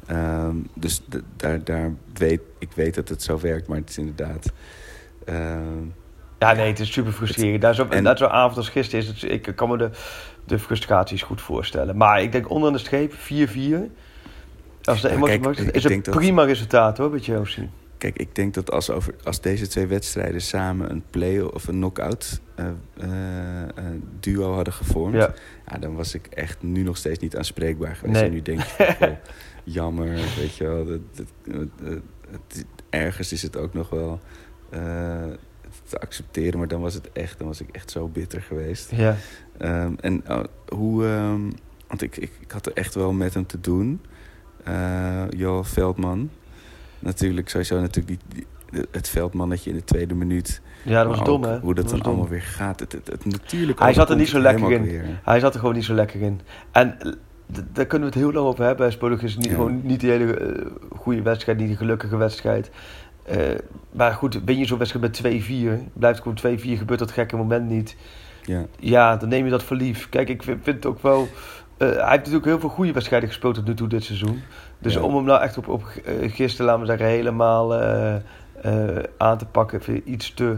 [0.05, 1.01] Ehm, dus
[1.35, 4.51] daar, daar weet, ik weet dat het zo werkt, maar het is inderdaad...
[5.25, 5.83] ehm,
[6.39, 7.61] ja, nee, het is super frustrerend.
[7.61, 9.31] Daar zo, en- net zo'n avond als gisteren is het...
[9.31, 9.89] Ik kan me de,
[10.45, 11.97] de frustraties goed voorstellen.
[11.97, 13.17] Maar ik denk onderaan de streep 4-4...
[14.83, 17.63] Als de Ja, emotie kijk, is een dat- prima resultaat hoor, bij Chelsea.
[17.97, 21.73] Kijk, ik denk dat als, over, als deze twee wedstrijden samen een play- of een
[21.75, 22.65] knock-out eh,
[22.97, 23.67] eh, eh,
[24.19, 25.33] duo hadden gevormd, Ja.
[25.71, 28.13] ja, dan was ik echt nu nog steeds niet aanspreekbaar geweest.
[28.19, 28.25] Nee.
[28.25, 28.89] En nu denk goh,
[29.65, 30.85] jammer, weet je wel.
[30.85, 31.69] Dat, dat-
[32.31, 34.19] het- ergens is het ook nog wel
[34.69, 34.79] eh,
[35.83, 38.91] te accepteren, maar dan was het echt, dan was ik echt zo bitter geweest.
[38.91, 39.15] Ja.
[39.57, 41.41] Ehm, en oh, hoe, ehm,
[41.87, 44.01] want ik, ik, ik had er echt wel met hem te doen,
[45.29, 46.29] Johan Veldman.
[46.99, 50.61] Natuurlijk, sowieso natuurlijk die, die- het veldmannetje in de tweede minuut.
[50.83, 51.59] Ja, dat was dom hè.
[51.59, 52.07] Hoe dat, dan dom.
[52.07, 52.79] allemaal weer gaat.
[52.79, 54.83] Het, het, het, natuurlijk Hij zat er niet zo lekker het in.
[54.83, 55.19] weer.
[55.23, 56.41] Hij zat er gewoon niet zo lekker in.
[56.71, 56.97] En
[57.73, 58.91] daar kunnen we het heel lang over hebben.
[58.91, 59.51] Spolug is niet, Ja.
[59.51, 60.65] gewoon niet die hele eh,
[60.97, 62.71] goede wedstrijd, niet die gelukkige wedstrijd.
[63.23, 63.37] Eh,
[63.91, 67.35] maar goed, win je zo'n wedstrijd met 2-4, blijft het gewoon 2-4, gebeurt dat gekke
[67.35, 67.95] moment niet.
[68.45, 70.09] Ja, Ja, dan neem je dat voor lief.
[70.09, 71.27] Kijk, ik vind, vind het ook wel...
[71.77, 74.41] eh, hij heeft natuurlijk heel veel goede wedstrijden gespeeld tot nu toe dit seizoen.
[74.79, 75.01] Dus Ja.
[75.01, 75.83] om hem nou echt op, op
[76.27, 77.73] gisteren, laten we zeggen, helemaal
[79.17, 79.81] aan te pakken.
[79.81, 80.57] Vind ik iets te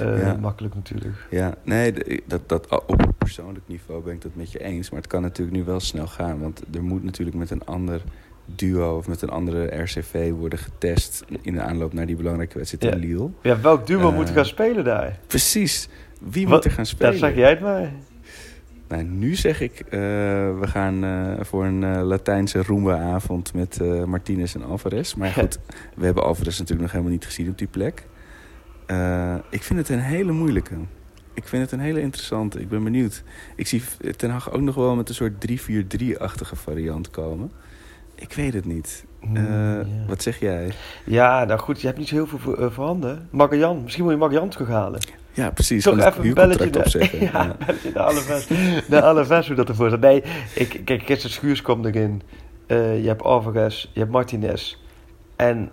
[0.00, 0.36] eh, Ja.
[0.40, 1.14] makkelijk natuurlijk.
[1.30, 1.92] Ja, nee,
[2.26, 4.90] dat, dat, op persoonlijk niveau ben ik dat met je eens.
[4.90, 6.40] Maar het kan natuurlijk nu wel snel gaan.
[6.40, 8.02] Want er moet natuurlijk met een ander
[8.54, 11.24] duo of met een andere RCV worden getest...
[11.42, 13.00] in de aanloop naar die belangrijke wedstrijd Ja.
[13.00, 13.30] in Lille.
[13.42, 15.18] Ja, welk duo Eh, moet gaan spelen daar?
[15.26, 15.88] Precies.
[16.20, 17.12] Wie Wat- moet er gaan spelen?
[17.12, 17.90] Ja, zeg jij het maar.
[18.88, 19.90] Nou, nu zeg ik, eh,
[20.60, 21.04] we gaan
[21.44, 25.14] voor een Latijnse Roomba-avond met Martinez en Alvarez.
[25.14, 25.58] Maar goed,
[25.96, 28.06] we hebben Alvarez natuurlijk nog helemaal niet gezien op die plek.
[28.90, 30.74] Eh, ik vind het een hele moeilijke.
[31.34, 32.60] Ik vind het een hele interessante.
[32.60, 33.22] Ik ben benieuwd.
[33.56, 33.82] Ik zie
[34.16, 37.50] Ten Hag ook nog wel met een soort 3-4-3-achtige variant komen.
[38.14, 39.04] Ik weet het niet.
[39.20, 39.84] Mm, Eh, ja.
[40.06, 40.72] Wat zeg jij?
[41.04, 43.28] Ja, nou goed, je hebt niet zo heel veel voor, uh, voorhanden.
[43.30, 45.00] Marjan, misschien moet je Marjan terughalen.
[45.32, 45.82] Ja, precies.
[45.84, 47.20] Toch het even een belletje naar, opzeggen.
[47.32, 50.00] ja, belletje naar naar Alaves, hoe dat ervoor staat.
[50.00, 50.22] Nee,
[50.54, 52.22] ik, kijk, Christen Schuurs komt erin.
[52.68, 54.76] Je hebt Alvarez, je hebt Martinez.
[55.36, 55.70] En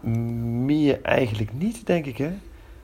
[0.66, 2.30] meer eigenlijk niet, denk ik, hè?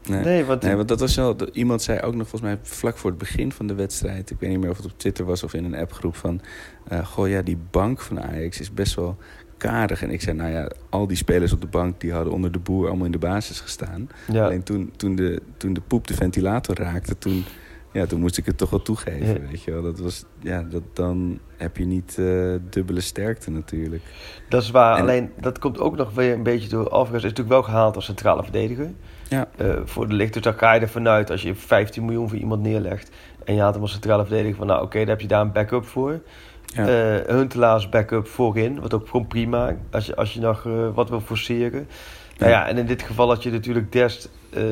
[0.10, 0.24] Nee.
[0.24, 1.36] Nee, want, Nee, want dat was wel.
[1.52, 4.30] Iemand zei ook nog volgens mij vlak voor het begin van de wedstrijd.
[4.30, 6.42] Ik weet niet meer of het op Twitter was of in een appgroep van.
[6.88, 9.18] eh goh, ja, die bank van Ajax is best wel
[9.58, 10.02] karig.
[10.04, 12.60] En ik zei, nou ja, al die spelers op de bank die hadden onder de
[12.60, 14.10] boer allemaal in de basis gestaan.
[14.32, 17.44] ja, Alleen toen, toen, de, toen de poep de ventilator raakte, toen,
[17.94, 19.42] ja, toen moest ik het toch wel toegeven.
[19.42, 19.48] Ja.
[19.50, 24.04] Weet je wel, dat was, ja, dat, dan heb je niet eh, dubbele sterkte natuurlijk.
[24.50, 24.96] dat is waar.
[24.96, 26.90] en- Alleen, dat komt ook nog weer een beetje door.
[26.90, 28.92] Alvarez is natuurlijk wel gehaald als centrale verdediger.
[29.30, 29.48] Ja.
[29.58, 30.34] Eh, voor de licht.
[30.34, 33.12] Dus daar ga je ervan uit als je 15 miljoen voor iemand neerlegt.
[33.46, 34.56] En je haalt hem als centrale verdediger.
[34.58, 36.20] Van nou, oké, dan heb je daar een backup voor.
[36.66, 36.88] Ja.
[36.88, 41.22] Eh Huntelaars backup voorin, wat ook gewoon prima, als je, als je nog wat wil
[41.22, 41.88] forceren.
[42.44, 44.64] Nou ja, en in dit geval had je natuurlijk Dest eh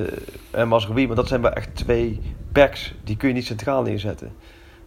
[0.52, 2.20] en Masrowi, maar dat zijn wel echt twee
[2.52, 4.32] backs, die kun je niet centraal neerzetten.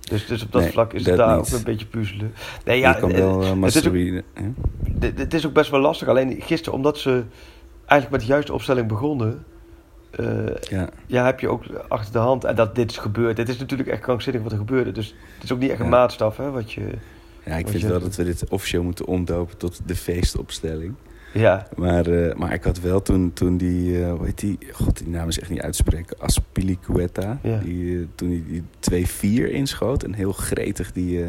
[0.01, 1.47] Dus, dus op dat Nee, vlak is het daar niet.
[1.53, 2.33] ook een beetje puzzelen.
[2.65, 4.21] Nee, ja, kan eh, wel uh, het is ook- hè?
[4.81, 6.09] dit- dit is ook best wel lastig.
[6.09, 7.23] Alleen gisteren, omdat ze
[7.87, 9.45] eigenlijk met de juiste opstelling begonnen,
[10.11, 10.27] eh,
[10.71, 10.89] Ja.
[11.07, 12.45] ja, heb je ook achter de hand.
[12.45, 13.37] En dat dit is gebeurd.
[13.37, 14.93] Het is natuurlijk echt krankzinnig wat er gebeurde.
[14.93, 15.91] Dus het is ook niet echt een Ja.
[15.91, 16.81] maatstaf, hè, wat je...
[17.45, 20.95] Ja, ik vind je- wel dat we dit officieel moeten omdopen tot de feestopstelling.
[21.35, 24.99] Ja, Maar, eh, maar ik had wel toen, toen die, eh, hoe heet die, god
[24.99, 27.59] die naam is echt niet uitspreken, Aspilicueta, Ja.
[27.59, 31.25] die, eh, toen hij die 2-4 inschoot en heel gretig die,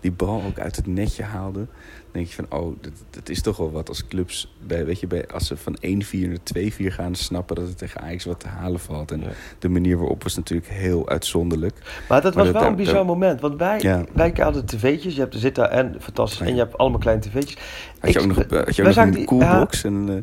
[0.00, 1.66] die bal ook uit het netje haalde.
[2.14, 5.06] Denk je van, oh, dat, dat is toch wel wat als clubs, bij, weet je,
[5.06, 5.80] bij, als ze van 1-4
[6.28, 6.36] naar
[6.72, 9.10] 2-4 gaan, snappen dat het tegen Ajax wat te halen valt.
[9.12, 9.26] En Ja.
[9.58, 11.74] de manier waarop was natuurlijk heel uitzonderlijk.
[12.08, 13.40] maar dat Maar was dat- wel een daar- bizar daar- moment.
[13.40, 14.04] Want wij, Ja.
[14.12, 15.14] wij hadden tv'tjes.
[15.14, 16.38] Je hebt de Zita en fantastisch.
[16.38, 16.46] Ja.
[16.46, 17.56] En je hebt allemaal kleine tv'tjes.
[18.00, 19.84] Had je Ik- ook nog, had je ook nog een die- coolbox?
[19.84, 20.22] En, eh,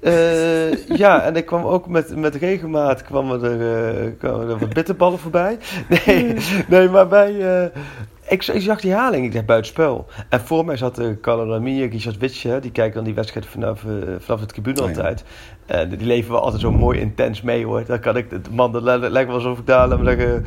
[0.00, 4.72] Eh, ja, en ik kwam ook met, met regelmaat kwamen er, eh, kwamen er wat
[4.74, 5.58] bitterballen voorbij.
[6.06, 6.34] Nee,
[6.68, 7.32] nee maar bij...
[8.28, 10.06] ik, ik zag die haling, ik dacht buitenspel.
[10.28, 13.90] En voor mij zat de Kalalami, Richard Witsche, die kijken dan die wedstrijd vanaf, eh,
[14.18, 14.96] vanaf de tribune Oh ja.
[14.96, 15.24] altijd.
[15.66, 17.84] En die leven wel altijd zo mooi intens mee hoor.
[17.86, 20.46] Dan kan ik, de man, dat lijkt wel alsof ik daar, laten we zeggen...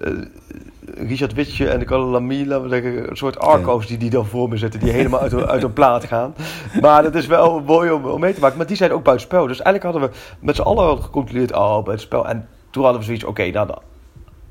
[0.00, 4.26] eh, Richard Witsche en de Kalalami, laten we zeggen, een soort arco's die, die dan
[4.26, 6.34] voor me zitten, die helemaal uit, uit hun plaat gaan.
[6.80, 8.56] Maar dat is wel mooi om, om mee te maken.
[8.56, 9.46] Maar die zijn ook buitenspel.
[9.46, 12.28] Dus eigenlijk hadden we met z'n allen al gecontroleerd, oh, buitenspel.
[12.28, 13.78] En toen hadden we zoiets, oké, nou, dan-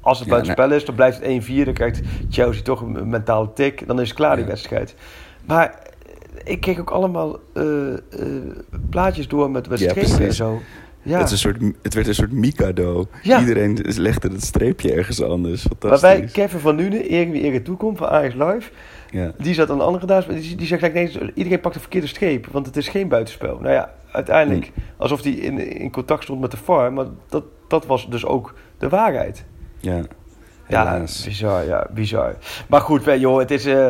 [0.01, 1.63] als het buitenspel is, dan blijft het 1-4.
[1.63, 3.87] Dan krijgt Chelsea toch een mentale tik.
[3.87, 4.95] Dan is het klaar, die wedstrijd.
[5.45, 7.99] Maar eh, ik kreeg ook allemaal eh, eh,
[8.89, 10.61] plaatjes door met, Ja, strepen en zo.
[11.03, 13.07] Ja, Het, is een soort, het werd een soort Mikado.
[13.21, 13.39] Ja.
[13.39, 15.65] Iedereen legde het streepje ergens anders.
[15.79, 16.31] waarbij Fantastisch.
[16.31, 18.71] Kevin van Nuenen, eer wie eer toekomt van Ajax Live...
[19.11, 19.31] Ja.
[19.37, 22.07] Die zat aan de andere kant, die, die zegt eigenlijk, nee, iedereen pakt de verkeerde
[22.07, 23.59] streep, want het is geen buitenspel.
[23.59, 27.85] Nou ja, uiteindelijk, alsof hij in, in contact stond met de VAR, maar dat, dat
[27.85, 29.45] was dus ook de waarheid.
[29.81, 30.01] Ja.
[30.67, 31.23] Ja, Helaas.
[31.25, 32.35] bizar, ja, bizar.
[32.67, 33.89] Maar goed, joh, het is, eh,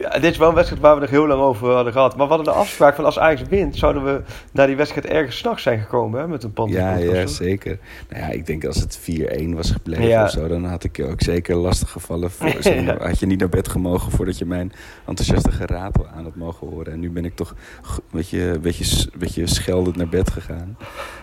[0.00, 2.16] ja, dit is wel een wedstrijd waar we nog heel lang over hadden gehad.
[2.16, 5.38] Maar we hadden de afspraak van als Ajax wint, zouden we naar die wedstrijd ergens
[5.38, 6.72] s'nachts zijn gekomen, hè, met een pand.
[6.72, 7.78] Ja, ja, zeker.
[8.10, 10.24] Nou ja, ik denk als het 4-1 was gebleven Ja.
[10.24, 12.30] of zo, dan had ik je ook zeker lastig gevallen.
[12.30, 12.96] Voor, zo Ja.
[12.98, 14.72] Had je niet naar bed gemogen voordat je mijn
[15.06, 16.92] enthousiaste geratel aan had mogen horen.
[16.92, 20.76] En nu ben ik toch een beetje, beetje, s- beetje scheldend naar bed gegaan.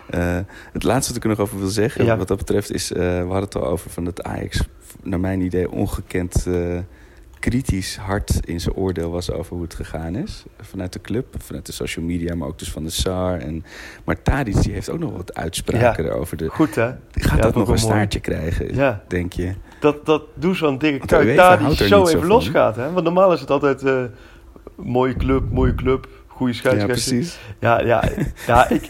[0.10, 0.38] Eh,
[0.74, 2.92] het laatste wat ik er nog over wil zeggen, wat dat betreft, is...
[2.94, 4.62] eh, we hadden het al over van dat Ajax,
[5.04, 6.46] naar mijn idee, ongekend...
[6.48, 6.78] eh,
[7.50, 10.44] kritisch hard in zijn oordeel was over hoe het gegaan is.
[10.60, 13.38] Vanuit de club, vanuit de social media, maar ook dus van de SAR.
[13.40, 13.66] En,
[14.04, 16.10] maar Tadic die heeft ook nog wat uitspraken Ja.
[16.10, 16.38] erover.
[16.38, 16.86] De, Goed, hè?
[17.12, 17.78] gaat Ja, dat nog een mooi.
[17.80, 19.04] staartje krijgen, Ja.
[19.08, 19.54] denk je?
[19.80, 20.78] Dat, dat doe zo'n
[21.66, 22.28] houdt er zo even van.
[22.28, 22.92] losgaat, hè?
[22.92, 24.04] Want normaal is het altijd eh,
[24.76, 27.10] mooie club, mooie club, goede Ja, scheidsrechter.
[27.14, 27.40] precies.
[27.60, 28.04] Ja, ja,
[28.48, 28.88] ja ik,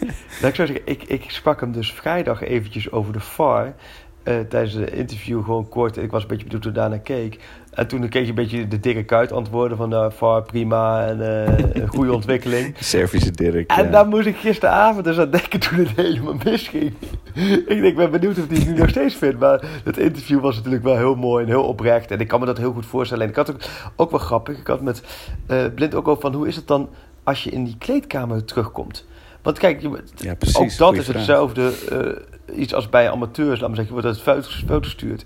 [0.48, 3.74] ik zo zeggen, ik, ik sprak hem dus vrijdag eventjes over de VAR.
[4.26, 5.96] Eh, tijdens het interview gewoon kort.
[5.96, 7.38] Ik was een beetje benieuwd hoe daarnaar keek.
[7.70, 11.46] En toen keek je een beetje de dikke kuit antwoorden van nou, VAR prima en
[11.46, 12.74] eh, een goede ontwikkeling.
[12.78, 13.70] Servische Dirk.
[13.70, 13.90] En ja.
[13.90, 16.92] dan moest ik gisteravond dus aan denken toen het helemaal misging.
[17.34, 19.38] ik denk, ik ben benieuwd of hij het nu nog steeds vindt.
[19.38, 22.10] Maar het interview was natuurlijk wel heel mooi en heel oprecht.
[22.10, 23.24] En ik kan me dat heel goed voorstellen.
[23.24, 23.60] En ik had ook,
[23.96, 24.58] ook wel grappig.
[24.58, 25.02] Ik had met
[25.46, 26.88] eh, Blind ook over van hoe is het dan
[27.24, 29.06] als je in die kleedkamer terugkomt.
[29.42, 30.80] Want kijk, je, Ja, precies.
[30.80, 31.72] ook dat is hetzelfde.
[32.54, 35.24] Iets als bij amateurs, laat maar zeggen, je wordt uit foto's, foto's gestuurd.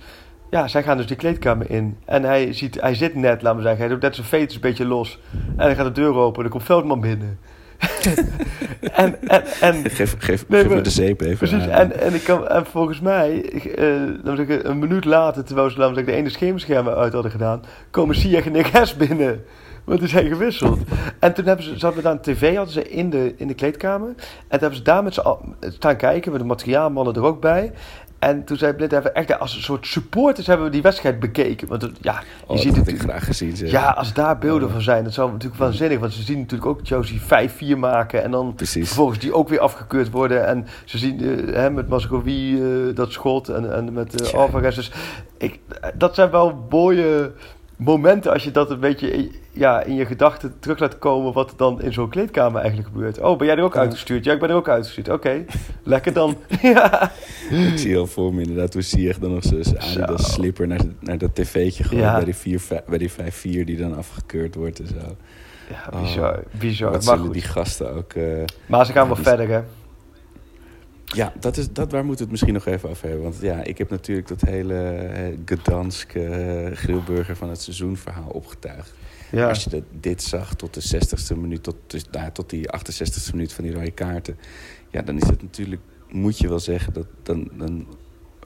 [0.50, 1.96] Ja, zij gaan dus die kleedkamer in.
[2.04, 3.80] En hij, ziet, hij zit net, laat maar zeggen.
[3.80, 5.18] Hij doet net zijn veters een beetje los.
[5.32, 7.38] En dan gaat de deur open en dan komt Veldman binnen.
[8.92, 11.68] en, en, en, Geef, geef, Nee, geef me de zeep even precies, aan.
[11.68, 15.76] en, en, ik kan, en volgens mij, ik, eh, zeggen, een minuut later, terwijl ze
[15.76, 19.44] we zeggen, de ene schermschermen uit hadden gedaan, komen Ziyech en Neres binnen.
[19.84, 20.78] Want die zijn gewisseld.
[21.18, 23.54] En toen hebben ze, ze hadden daar een tv hadden ze in de, in de
[23.54, 24.08] kleedkamer.
[24.08, 24.14] En
[24.48, 27.72] toen hebben ze daar met z'n staan kijken, met de materiaalmannen er ook bij.
[28.20, 31.68] En toen zei Blind even, echt als een soort supporters hebben we die wedstrijd bekeken.
[31.68, 33.56] Want ja, je oh, ziet het ik graag gezien.
[33.56, 33.70] Zeg.
[33.70, 35.98] ja, als daar beelden van zijn, dat zou natuurlijk waanzinnig.
[35.98, 38.22] Want ze zien natuurlijk ook Chelsea 5-4 maken.
[38.22, 38.86] En dan Precies.
[38.86, 40.46] vervolgens die ook weer afgekeurd worden.
[40.46, 44.38] En ze zien eh, hè, met Mascovi eh dat schot en, en met eh Tja.
[44.38, 44.74] Alvarez.
[44.74, 44.92] Dus
[45.38, 45.58] ik,
[45.94, 47.32] dat zijn wel mooie
[47.84, 51.32] momenten als je dat een beetje in- ja, in je gedachten terug laat komen.
[51.32, 53.20] Wat er dan in zo'n kleedkamer eigenlijk gebeurt.
[53.20, 53.80] Oh, ben jij er ook Ja.
[53.80, 54.24] uitgestuurd?
[54.24, 55.08] Ja, ik ben er ook uitgestuurd.
[55.08, 55.44] Oké,
[55.82, 56.36] lekker dan.
[56.62, 57.10] ja.
[57.50, 61.18] Ik zie al voor me inderdaad hoe Ziyech dan nog zijn Adidas slipper naar, naar
[61.18, 62.14] dat tv'tje gooit Ja.
[62.14, 65.16] bij die, 4, bij die 5-4 die dan afgekeurd wordt en zo.
[65.70, 66.42] ja, bizar.
[66.50, 66.90] bizar.
[66.90, 67.34] Wat Maar, zullen goed.
[67.40, 68.12] die gasten ook...
[68.12, 68.24] eh,
[68.66, 69.60] maar ze gaan wel die- verder, hè?
[71.14, 73.22] Ja, dat is, dat, waar moeten we het misschien nog even over hebben.
[73.22, 78.28] Want ja, ik heb natuurlijk dat hele eh, Gdansk eh grillburger van het seizoen verhaal
[78.28, 78.92] opgetuigd.
[79.30, 79.48] Ja.
[79.48, 83.32] Als je dat, dit zag tot de 60ste minuut, tot, dus, nou, tot die 68ste
[83.32, 84.38] minuut van die rode kaarten.
[84.90, 87.86] Ja, dan is het natuurlijk, moet je wel zeggen, dat dan, dan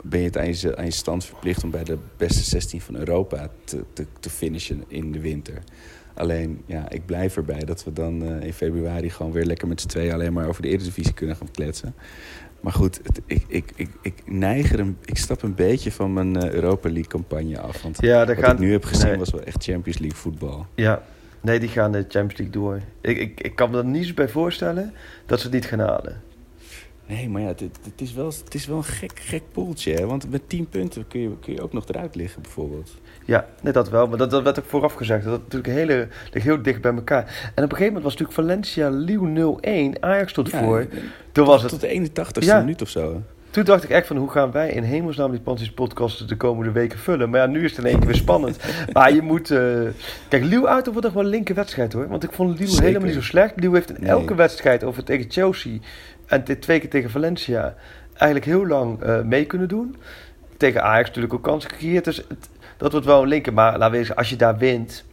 [0.02, 2.96] ben je het aan je, aan je stand verplicht om bij de beste 16 van
[2.96, 5.62] Europa te, te, te finishen in de winter.
[6.14, 9.80] Alleen, ja, ik blijf erbij dat we dan eh, in februari gewoon weer lekker met
[9.80, 11.94] z'n tweeën alleen maar over de Eredivisie kunnen gaan kletsen.
[12.64, 16.12] Maar goed, het, ik, ik, ik, ik neig er een, ik stap een beetje van
[16.12, 17.82] mijn eh, Europa League campagne af.
[17.82, 19.18] Want Ja, wat gaan, ik nu heb gezien nee.
[19.18, 20.66] was wel echt Champions League voetbal.
[20.74, 21.02] Ja,
[21.40, 22.80] nee, die gaan de Champions League door.
[23.00, 24.92] Ik, ik, ik kan me er niet zo bij voorstellen
[25.26, 26.22] dat ze het niet gaan halen.
[27.06, 29.92] Nee, maar ja, het, het, is, wel, het is wel een gek, gek poeltje.
[29.94, 30.06] Hè?
[30.06, 32.90] Want met 10 punten kun je, kun je ook nog eruit liggen, bijvoorbeeld.
[33.24, 34.06] Ja, nee, dat wel.
[34.06, 35.24] Maar dat, dat werd ook vooraf gezegd.
[35.24, 37.22] Dat natuurlijk hele, ligt heel dicht bij elkaar.
[37.54, 39.56] En op een gegeven moment was natuurlijk Valencia Lille
[39.96, 40.00] 0-1.
[40.00, 40.78] Ajax stond Ja, voor.
[40.78, 40.86] eh,
[41.32, 42.58] Toen was het Tot de 81ste Ja.
[42.60, 43.22] minuut of zo.
[43.50, 46.72] Toen dacht ik echt van hoe gaan wij in hemelsnaam die Panties podcast de komende
[46.72, 47.30] weken vullen.
[47.30, 48.58] Maar ja, nu is het in één keer weer spannend.
[48.92, 49.50] maar je moet...
[49.50, 49.80] eh,
[50.28, 52.08] Kijk, Liu uit wordt nog wel een linker wedstrijd hoor.
[52.08, 53.52] Want ik vond Liu helemaal niet zo slecht.
[53.56, 54.10] Liu heeft in Nee.
[54.10, 55.78] elke wedstrijd over tegen Chelsea
[56.26, 57.74] en twee keer tegen Valencia
[58.12, 59.96] eigenlijk heel lang eh, mee kunnen doen.
[60.56, 62.04] Tegen Ajax natuurlijk ook kansen gecreëerd.
[62.04, 63.52] Dus het- dat wordt wel een linker.
[63.52, 65.04] Maar laten we zeggen, als je daar wint...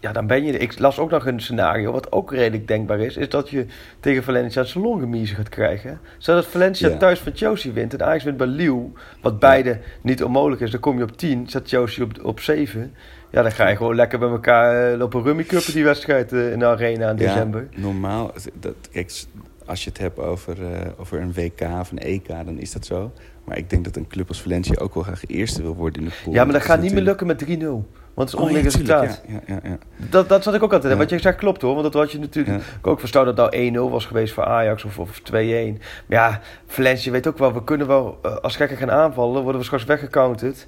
[0.00, 0.60] Ja, dan ben je er.
[0.60, 3.66] Ik las ook nog een scenario, wat ook redelijk denkbaar is, is dat je
[4.00, 6.00] tegen Valencia een salongemise gaat krijgen.
[6.18, 6.96] Zodat Valencia Ja.
[6.96, 8.86] thuis van Chelsea wint en Ajax wint bij Lille,
[9.20, 10.70] wat beide niet onmogelijk is.
[10.70, 12.94] Dan kom je op 10, zet Chelsea op, op 7.
[13.30, 16.52] Ja, dan ga je gewoon lekker bij elkaar eh, lopen rummy cuppen die wedstrijd eh,
[16.52, 17.66] in de arena in december.
[17.70, 18.32] Ja, normaal.
[18.60, 19.24] Dat, kijk,
[19.66, 22.86] als je het hebt over, eh, over een WK of een EK, dan is dat
[22.86, 23.12] zo.
[23.44, 26.08] Maar ik denk dat een club als Valencia ook wel graag eerste wil worden in
[26.08, 26.34] de pool.
[26.34, 27.88] Ja, maar dat gaat niet meer lukken met 3-0.
[28.14, 29.22] Want het is Oh, ja, resultaat.
[29.46, 29.78] Ja, ja.
[29.96, 30.92] Dat, dat zat ik ook altijd.
[30.92, 30.98] Ja.
[30.98, 31.70] Wat je zegt klopt hoor.
[31.70, 34.84] Want dat had je natuurlijk ook verstaan dat het nou 1-0 was geweest voor Ajax
[34.84, 35.32] of, of 2-1.
[35.32, 35.72] Maar
[36.06, 39.66] ja, Valencia weet ook wel, we kunnen wel eh, als gekken gaan aanvallen, worden we
[39.66, 40.66] straks weggecounterd.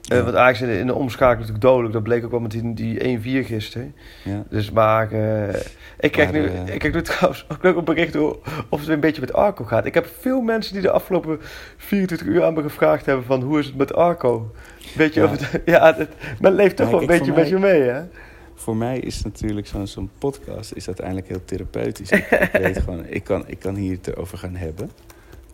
[0.00, 0.22] Ja.
[0.22, 1.92] want Ajax in de, in de omschakeling natuurlijk dodelijk.
[1.92, 3.94] Dat bleek ook wel met die, die 1-4 gisteren.
[4.24, 4.44] ja.
[4.48, 5.60] Dus maar, eh,
[6.00, 8.36] ik, kijk Maar, nu, ik kijk nu trouwens ook leuk op bericht of
[8.70, 9.86] het weer een beetje met Arco gaat.
[9.86, 11.38] Ik heb veel mensen die de afgelopen
[11.76, 14.50] 24 uur aan me gevraagd hebben van hoe is het met Arco?
[14.94, 15.26] Weet je, Ja.
[15.26, 16.08] of het, ja, het,
[16.40, 18.02] men leeft toch wel een beetje met je mee hè?
[18.54, 22.10] Voor mij is natuurlijk zo'n zo'n podcast is uiteindelijk heel therapeutisch.
[22.10, 24.90] ik, ik weet gewoon, ik kan, ik kan hier het over gaan hebben.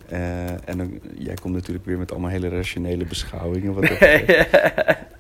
[0.09, 3.75] Eh, en dan, jij komt natuurlijk weer met allemaal hele rationele beschouwingen.
[3.75, 3.85] Wat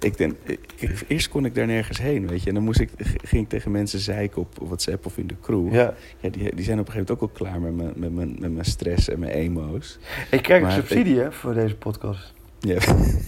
[0.01, 2.49] ik denk, ik- eerst kon ik daar nergens heen, weet je.
[2.49, 2.90] En dan moest ik,
[3.22, 5.75] ging ik tegen mensen zeiken op WhatsApp of in de crew.
[5.75, 5.94] Ja.
[6.20, 8.37] Ja, die, die zijn op een gegeven moment ook al klaar met mijn, met mijn,
[8.38, 9.99] met mijn stress en mijn emo's.
[10.31, 12.35] Ik krijg een subsidie hè, voor deze podcast.
[12.61, 12.77] Ja,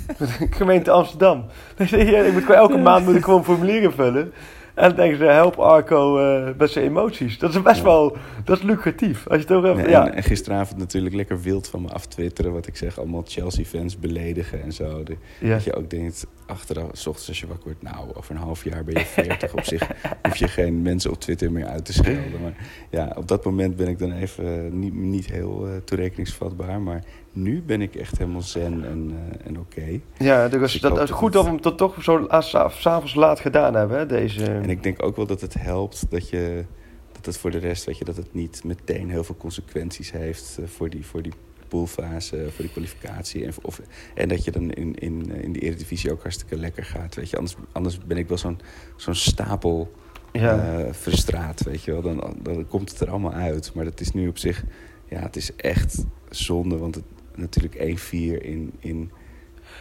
[0.50, 1.44] Gemeente Amsterdam.
[1.78, 4.32] Ik moet elke maand moet ik gewoon formulieren vullen.
[4.78, 7.38] En dan denken ze, help Arco eh, met zijn emoties.
[7.38, 7.82] Dat is best Ja.
[7.84, 9.26] wel, dat is lucratief.
[9.28, 10.10] Als je het Nee, ja.
[10.10, 12.52] en, gisteravond natuurlijk lekker wild van me aftwitteren.
[12.52, 15.02] Wat ik zeg, allemaal Chelsea-fans beledigen en zo.
[15.02, 15.48] De- ja.
[15.54, 18.64] Dat je ook denkt, achteraf, s ochtends als je wakker wordt, nou, over een half
[18.64, 19.52] jaar ben je 40.
[19.52, 19.88] op zich
[20.22, 22.40] hoef je geen mensen op Twitter meer uit te schelden.
[22.42, 22.54] Maar
[22.90, 26.80] ja, op dat moment ben ik dan even eh, niet, niet heel uh, toerekeningsvatbaar.
[26.80, 30.00] Maar nu ben ik echt helemaal zen en, uh, en oké.
[30.18, 32.26] Ja, dus, dus dat is goed dat we hem tot toch zo
[32.68, 34.44] s'avonds laat gedaan hebben, hè, deze...
[34.44, 36.64] En ik denk ook wel dat het helpt dat je...
[37.12, 40.58] Dat het voor de rest, weet je, dat het niet meteen heel veel consequenties heeft
[40.64, 41.32] voor die, voor die
[41.68, 43.44] poolfase, voor die kwalificatie.
[43.44, 43.80] En, of,
[44.14, 47.14] en dat je dan in, in, in de Eredivisie ook hartstikke lekker gaat.
[47.14, 47.36] Weet je.
[47.36, 48.60] Anders, anders ben ik wel zo'n
[48.96, 49.92] zo'n stapel
[50.32, 50.78] ja.
[50.78, 52.02] uh, frustraat, weet je wel.
[52.02, 53.74] Dan, dan komt het er allemaal uit.
[53.74, 54.64] Maar dat is nu op zich...
[55.08, 57.04] Ja, het is echt zonde, want het,
[57.38, 58.10] natuurlijk 1-4
[58.42, 59.10] in, in,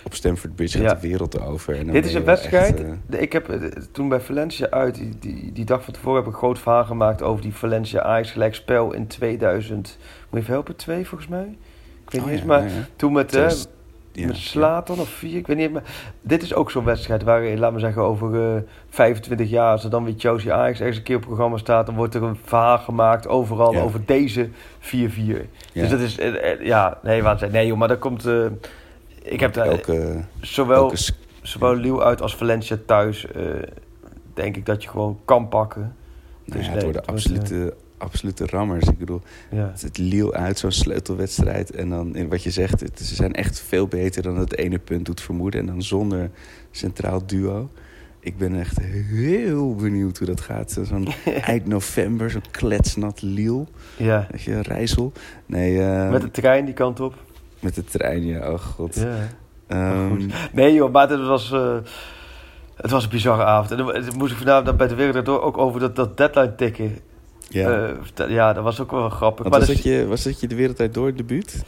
[0.03, 1.75] op Stamford Bridge gaat de wereld over.
[1.75, 2.79] En Dit is een wedstrijd.
[2.79, 3.21] Echt, uh...
[3.21, 3.59] Ik heb
[3.91, 6.85] toen bij Valencia uit, die, die, die dag van tevoren, heb ik een groot verhaal
[6.85, 9.97] gemaakt over die Valencia Ajax gelijkspel in 2000.
[9.97, 11.57] Moet je even helpen, twee volgens mij?
[12.05, 12.87] Ik weet oh, niet ja, maar ja, ja.
[12.95, 13.67] toen met,
[14.17, 15.71] ja, met Slatan of vier, ik weet niet.
[15.71, 15.83] Maar
[16.21, 19.83] dit is ook zo'n wedstrijd waar, je, laten we zeggen, over eh 25 jaar, als
[19.83, 22.23] er dan weer Chelsea Ajax ergens een keer op het programma staat, dan wordt er
[22.23, 23.81] een verhaal gemaakt overal Ja.
[23.81, 24.49] over deze
[24.79, 25.45] 4-4.
[25.71, 25.81] Ja.
[25.81, 28.45] Dus dat is, eh, eh, ja, nee, wat, nee joh, maar dat komt, eh,
[29.23, 29.79] ik heb daar
[30.41, 30.97] zowel, elke
[31.41, 33.43] zowel Lille uit als Valencia thuis, eh,
[34.33, 35.81] denk ik dat je gewoon kan pakken.
[36.45, 38.87] nou Dus ja, nee, het worden het wordt, absolute, absolute rammers.
[38.87, 39.69] Ik bedoel, Ja.
[39.71, 41.71] het, het Lille uit zo'n sleutelwedstrijd.
[41.71, 44.79] En dan, in wat je zegt, het, ze zijn echt veel beter dan het ene
[44.79, 45.59] punt doet vermoeden.
[45.59, 46.29] En dan zonder
[46.71, 47.69] centraal duo.
[48.19, 50.71] Ik ben echt heel benieuwd hoe dat gaat.
[50.71, 51.07] Zo- Zo'n
[51.53, 53.65] eind november, zo'n kletsnat Lille.
[53.97, 54.27] ja.
[54.31, 55.11] Weet je, Rijssel.
[55.45, 57.13] Nee, eh, Met de trein die kant op.
[57.59, 58.51] met de trein, ja.
[58.51, 58.95] Oh god.
[58.95, 59.27] Ja.
[59.67, 61.77] Ehm, Nee joh, maar het was, eh,
[62.75, 63.71] het was een bizarre avond.
[63.71, 66.55] En dan moest ik vanavond dan bij de wereld door ook over dat, dat deadline
[66.55, 66.97] tikken.
[67.49, 67.89] Ja.
[68.15, 69.43] Eh, ja, dat was ook wel grappig.
[69.49, 71.63] Maar was, dat dat is- je, was dat je de wereld uit door debuut?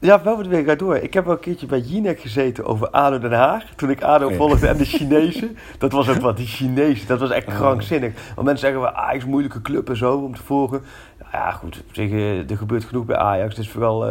[0.00, 0.96] Ja, wel de wereld door.
[0.96, 3.64] Ik heb wel een keertje bij Jinek gezeten over ADO Den Haag.
[3.76, 5.56] Toen ik ADO volgde en de Chinezen.
[5.78, 7.06] Dat was ook wat, die Chinezen.
[7.06, 7.54] Dat was echt Oh.
[7.56, 8.12] krankzinnig.
[8.34, 10.82] Want mensen zeggen wel, Ajax moeilijke club en zo om te volgen.
[11.32, 11.82] Ja, goed.
[11.88, 13.56] Op zich, eh, er gebeurt genoeg bij Ajax.
[13.56, 14.04] Het is vooral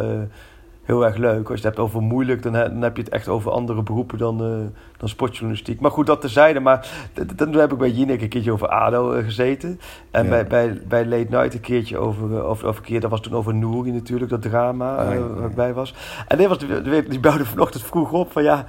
[0.88, 1.38] heel erg leuk.
[1.38, 3.82] Als je het hebt over moeilijk, dan, he- dan heb je het echt over andere
[3.82, 5.80] beroepen dan, eh, dan sportjournalistiek.
[5.80, 6.60] Maar goed, dat terzijde.
[6.60, 6.88] Maar
[7.36, 9.80] toen heb ik bij Jinek een keertje over ADO eh, gezeten.
[10.10, 10.30] En Ja.
[10.30, 13.20] bij, bij, bij Late Night een keertje over, eh, over, over een keer, dat was
[13.20, 15.26] toen over Nouri natuurlijk, dat drama Ah, ja, eh, ja.
[15.34, 15.94] waar ik bij was.
[16.28, 18.66] En dit was de, de, die belde vanochtend vroeg op van ja,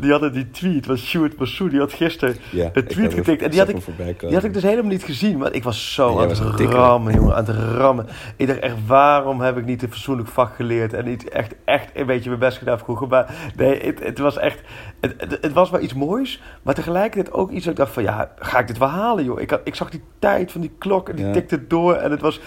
[0.00, 3.42] die hadden die tweet, was Stuart Massou, die had gisteren Ja, een tweet getikt.
[3.42, 3.76] En die had, ik,
[4.18, 7.34] die had ik dus helemaal niet gezien, want ik was zo aan het rammen, jongen,
[7.36, 8.06] aan het rammen.
[8.36, 11.90] Ik dacht echt, waarom heb ik niet een fatsoenlijk vak geleerd en niet echt, echt
[11.94, 13.08] een beetje mijn best gedaan vroeger.
[13.08, 14.60] Maar nee, het, het was echt,
[15.00, 18.02] het, het, het was wel iets moois, maar tegelijkertijd ook iets dat ik dacht van
[18.02, 19.40] ja, ga ik dit wel halen joh?
[19.40, 21.32] Ik, had, ik zag die tijd van die klok en die Ja.
[21.32, 22.40] tikte door en het was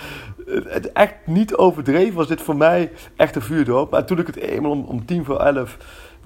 [0.67, 3.91] het echt niet overdreven was dit voor mij echt een vuurdoop.
[3.91, 5.77] Maar toen ik het eenmaal om, om tien voor elf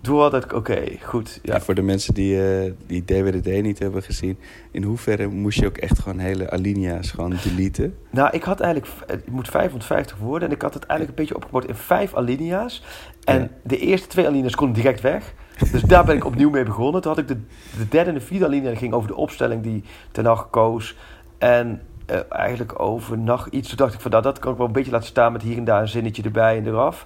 [0.01, 1.39] dacht ik oké, goed.
[1.43, 1.61] Ja.
[1.61, 4.37] Voor de mensen die, eh die DWDD niet hebben gezien,
[4.71, 7.95] in hoeverre moest je ook echt gewoon hele alinea's gewoon deleten?
[8.09, 11.43] Nou, ik had eigenlijk, het moet 550 woorden en ik had het eigenlijk een beetje
[11.43, 12.83] opgebouwd in vijf alinea's.
[13.23, 13.47] En Ja.
[13.63, 15.33] de eerste twee alinea's konden direct weg.
[15.71, 17.01] Dus daar ben ik opnieuw mee begonnen.
[17.01, 17.37] Toen had ik de,
[17.77, 20.95] de derde en de vierde alinea, ging over de opstelling die Ten Hag koos.
[21.37, 23.67] En eh, eigenlijk over nog iets.
[23.67, 25.57] Toen dacht ik van, nou, dat kan ik wel een beetje laten staan met hier
[25.57, 27.05] en daar een zinnetje erbij en eraf.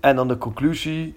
[0.00, 1.14] En dan de conclusie,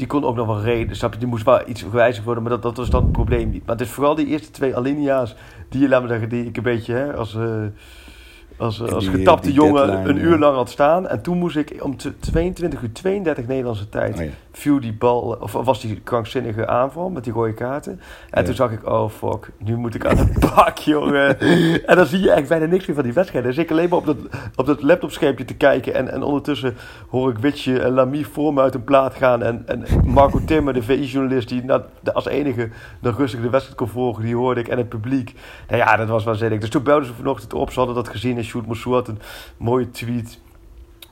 [0.00, 0.96] die kon ook nog wel reden.
[0.96, 3.50] Snap je, die moest wel iets gewijzigd worden, maar dat, dat was dan het probleem
[3.50, 3.66] niet.
[3.66, 5.34] Maar het is vooral die eerste twee alinea's
[5.68, 7.34] die, laat me zeggen, die ik een beetje hè, als...
[7.34, 7.42] eh,
[8.56, 11.08] als, En als die- getapte die jongen deadline, een uur lang had staan.
[11.08, 14.30] En toen moest ik om t- 22 uur 32 Nederlandse tijd Oh ja.
[14.52, 18.00] Viel die bal, of was die krankzinnige aanval met die rode kaarten.
[18.30, 18.42] En Ja.
[18.46, 21.40] toen zag ik, oh fuck, nu moet ik aan het bak, jongen.
[21.86, 23.44] en dan zie je eigenlijk bijna niks meer van die wedstrijd.
[23.44, 24.16] Dan zit ik alleen maar op dat,
[24.56, 25.94] op dat laptopschermpje te kijken.
[25.94, 26.76] En, en ondertussen
[27.08, 29.42] hoor ik Witje en Lamy voor me uit een plaat gaan.
[29.42, 32.68] En, en Marco Timmer, de VI-journalist, die na- de- als enige
[33.00, 34.68] nog rustig de wedstrijd kon volgen, die hoorde ik.
[34.68, 35.34] En het publiek.
[35.68, 36.60] Nou ja, dat was waanzinnig.
[36.60, 38.36] Dus toen belden ze vanochtend op, ze hadden dat gezien.
[38.36, 39.18] En Sjoerd Moussou had een
[39.56, 40.40] mooie tweet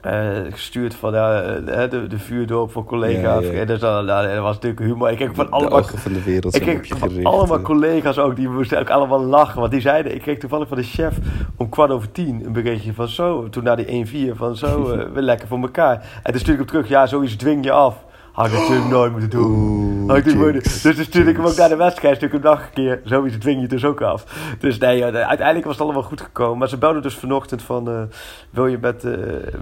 [0.01, 3.41] eh, gestuurd van ja, eh, de, de vuurdoop van collega.
[3.41, 3.53] Ja, ja.
[3.53, 5.11] En dus, nou, dat was natuurlijk humor.
[5.11, 7.27] Ik kreeg van de allemaal, van de wereld ik op kreeg je van gericht.
[7.27, 9.61] allemaal collega's ook, die moesten ook allemaal lachen.
[9.61, 11.19] Want die zeiden, ik kreeg toevallig van de chef
[11.57, 15.07] om kwart over tien een berichtje van zo, toen na die 1-4, van zo, eh,
[15.13, 16.21] we lekker voor elkaar.
[16.23, 18.07] En toen stuurde ik hem terug, ja, zoiets dwing je af.
[18.39, 19.51] Had ik natuurlijk nooit moeten doen.
[19.51, 22.61] Oeh, Had ik dus toen stuurde ik hem ook naar de wedstrijd, ik hem nog
[22.61, 23.01] een keer.
[23.05, 24.25] Zoiets dwing je dus ook af.
[24.59, 26.59] Dus nee, uiteindelijk was het allemaal goed gekomen.
[26.59, 28.03] Maar ze belden dus vanochtend van, eh,
[28.51, 29.13] wil je met eh,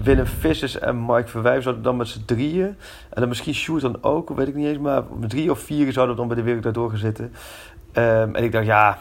[0.03, 2.67] Willem Vissers en Mike Verwijf, zouden dan met z'n drieën.
[3.09, 5.91] En dan misschien Sjoerd dan ook, weet ik niet eens, maar met drie of vier
[5.91, 7.33] zouden we dan bij de wereld daardoor gaan zitten.
[7.91, 8.97] Ehm, en ik dacht, ja,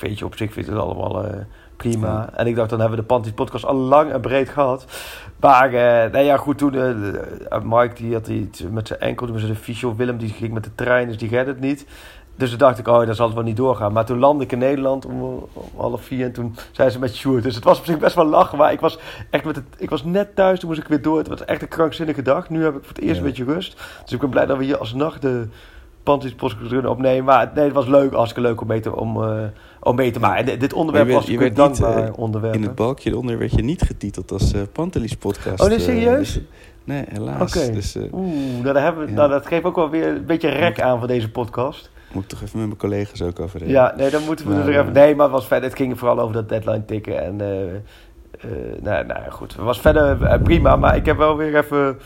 [0.00, 1.36] weet je, op zich vind ik het allemaal eh,
[1.90, 2.30] prima.
[2.34, 4.86] En ik dacht, dan hebben we de Panties podcast al lang en breed gehad.
[5.40, 6.74] Maar, uh, nou ja, goed, toen...
[6.74, 9.26] Uh, Mike, die had iets met zijn enkel.
[9.26, 9.96] Toen was de fysio.
[9.96, 11.86] Willem, die ging met de trein, dus die redde het niet.
[12.36, 13.92] Dus toen dacht ik, oh, dat zal het wel niet doorgaan.
[13.92, 17.14] Maar toen landde ik in Nederland om, om half vier en toen zei ze met
[17.14, 17.42] Sjoerd.
[17.42, 18.98] Dus het was op zich best wel lachen, maar ik was
[19.30, 21.18] echt met het, ik was net thuis, toen moest ik weer door.
[21.18, 22.50] Het was echt een krankzinnige dag.
[22.50, 23.80] Nu heb ik voor het eerst een beetje rust.
[24.02, 25.48] Dus ik ben blij dat we hier alsnog de
[26.02, 27.24] Panties podcast kunnen opnemen.
[27.24, 29.42] Maar nee, het was leuk, hartstikke leuk om mee te, om, uh,
[29.80, 30.52] om mee te maken.
[30.52, 32.54] En dit onderwerp je werd, was je werd dankbaar niet, onderwerp.
[32.54, 35.60] In het balkje eronder werd je niet getiteld als uh, Pantelis podcast.
[35.62, 36.32] Oh, nee, serieus?
[36.34, 36.42] Dus,
[36.84, 37.52] nee, helaas.
[37.52, 39.16] Dus, uh, Oeh, nou, daar hebben we, ja.
[39.16, 41.90] nou, dat geeft ook wel weer een beetje rek aan van deze podcast.
[42.12, 43.76] Moet ik toch even met mijn collega's ook over hebben.
[43.76, 44.86] Ja, nee, dan moeten we Maar, er even...
[44.86, 45.68] eh, Nee, maar het was verder...
[45.68, 47.22] Het ging vooral over dat deadline tikken.
[47.22, 47.80] En, eh
[48.82, 49.52] nou, nou goed.
[49.52, 50.76] Het was verder prima.
[50.76, 51.98] Maar ik heb wel weer even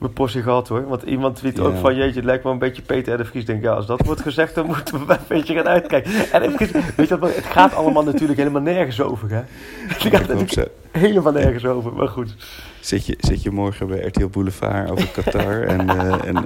[0.00, 0.88] mijn portie gehad, hoor.
[0.88, 1.94] Want iemand tweet ook van...
[1.94, 3.16] Jeetje, het lijkt wel een beetje Peter R.
[3.16, 3.44] de Vries.
[3.44, 4.54] Denk, ja, als dat wordt gezegd...
[4.54, 6.12] dan moeten we een beetje gaan uitkijken.
[6.32, 6.56] En
[6.96, 9.40] weet je wat, het gaat allemaal natuurlijk helemaal nergens over, hè?
[9.86, 10.64] Het gaat natuurlijk zo.
[10.90, 11.92] helemaal nergens over.
[11.92, 12.34] Maar goed.
[12.80, 16.36] Zit je, zit je morgen bij RTL Boulevard over Qatar en, eh, en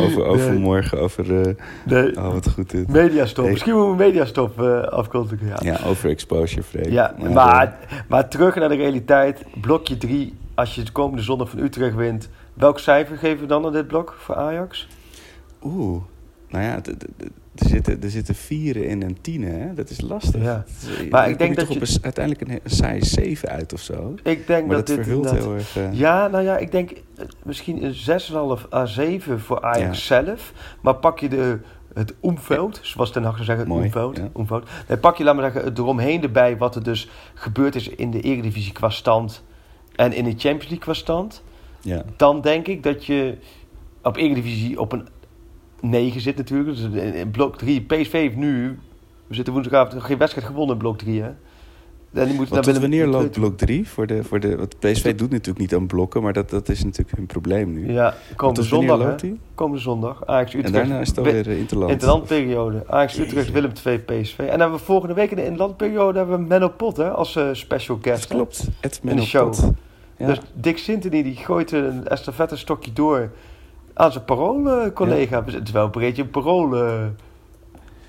[0.00, 1.40] over overmorgen over...
[1.40, 1.54] eh,
[1.84, 2.88] Nee, oh, wat goed dit.
[2.88, 3.42] mediastop.
[3.44, 3.52] Nee.
[3.52, 5.56] Misschien moeten we mediastop uh, afkondigen, ja.
[5.62, 6.90] Ja, over exposure, Freek.
[6.90, 7.76] Ja, Maar, maar,
[8.08, 9.44] maar terug naar de realiteit.
[9.60, 12.28] Blokje 3, als je de komende zondag van Utrecht wint.
[12.60, 14.88] Welk cijfer geven we dan aan dit blok voor Ajax?
[15.62, 16.02] Oeh,
[16.48, 16.74] nou ja,
[17.54, 19.74] er zitten, er zitten vieren in en tienen, hè?
[19.74, 20.42] Dat is lastig.
[20.42, 20.64] Ja.
[20.80, 23.80] Is- Maar ik denk dat op je- een, uiteindelijk een, een saaie 7 uit of
[23.80, 24.14] zo.
[24.22, 25.76] Ik denk Maar dat, dat, dit verhult heel erg...
[25.76, 27.94] eh, Ja, nou ja, ik denk eh, misschien een
[28.60, 30.52] 6,5 à 7 voor Ajax zelf.
[30.82, 31.58] Maar pak je de,
[31.94, 34.16] het omveld, zoals Ten Hag zou zeggen, het Mooi, omveld.
[34.16, 34.28] ja.
[34.32, 34.68] omveld.
[34.86, 38.10] Dan pak je, laat maar zeggen, het eromheen erbij wat er dus gebeurd is in
[38.10, 39.42] de Eredivisie qua stand.
[39.94, 41.42] En in de Champions League qua stand.
[41.80, 42.04] Ja.
[42.16, 43.36] dan denk ik dat je
[44.02, 45.06] op Eredivisie op een
[45.80, 46.76] 9 zit natuurlijk.
[46.76, 48.78] Dus in in blok 3, PSV heeft nu,
[49.26, 51.30] we zitten woensdagavond, nog geen wedstrijd gewonnen in blok 3 hè.
[52.12, 53.88] En die binnen- wanneer loopt blok 3?
[53.88, 56.84] Voor de, voor de, want PSV doet natuurlijk niet aan blokken, maar dat, dat is
[56.84, 57.92] natuurlijk hun probleem nu.
[57.92, 59.14] Ja, komende zondag?
[59.54, 60.74] Komende zondag, Ajax En Utrecht.
[60.74, 61.90] daarna is het alweer eh, Interland.
[61.90, 62.82] Interlandperiode.
[62.86, 63.50] Ajax Utrecht.
[63.52, 64.38] Willem 2, PSV.
[64.38, 67.36] En dan hebben we volgende week in de interlandperiode hebben we Menno Pot hè, als
[67.36, 68.28] eh, special guest.
[68.28, 68.68] Dat klopt.
[68.80, 69.54] Het In de show.
[70.20, 70.26] Ja.
[70.26, 73.30] Dus Dick Sintony die gooit een estafette stokje door
[73.94, 75.44] aan zijn parool-collega.
[75.44, 76.76] Het is wel een beetje een parool...
[76.76, 77.02] eh,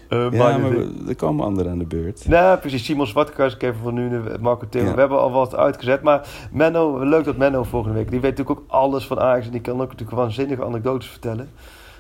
[0.10, 2.28] eh, ja, maar we- er komen anderen aan de beurt.
[2.28, 2.86] Nou, precies.
[2.86, 4.66] Simon Zwartkruis, Kevin van Nuenen, Marco.
[4.70, 4.94] Ja.
[4.94, 6.02] We hebben al wat uitgezet.
[6.02, 8.10] Maar Menno, leuk dat Menno volgende week...
[8.12, 9.46] Die weet natuurlijk ook alles van Ajax.
[9.46, 11.50] En die kan ook natuurlijk waanzinnige anekdotes vertellen.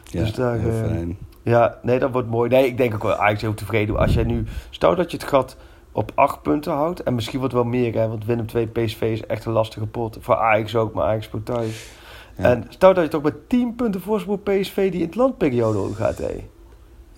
[0.03, 1.17] Ja, Dus daar, heel eh, fijn.
[1.43, 2.49] Ja, nee, dat wordt mooi.
[2.49, 3.97] Nee, ik denk ook wel Ajax heel tevreden.
[3.97, 4.43] Als jij nu...
[4.69, 5.57] Stel dat je het gat
[5.91, 7.03] op acht punten houdt.
[7.03, 8.07] En misschien wordt wel meer, hè.
[8.07, 10.17] Want Willem 2 PSV is echt een lastige pot.
[10.19, 11.89] Voor Ajax ook, maar Ajax wordt thuis.
[12.37, 12.43] Ja.
[12.43, 15.93] En stel dat je toch met 10 punten voorsprong op PSV die in het landperiode
[15.93, 16.47] gaat, hé.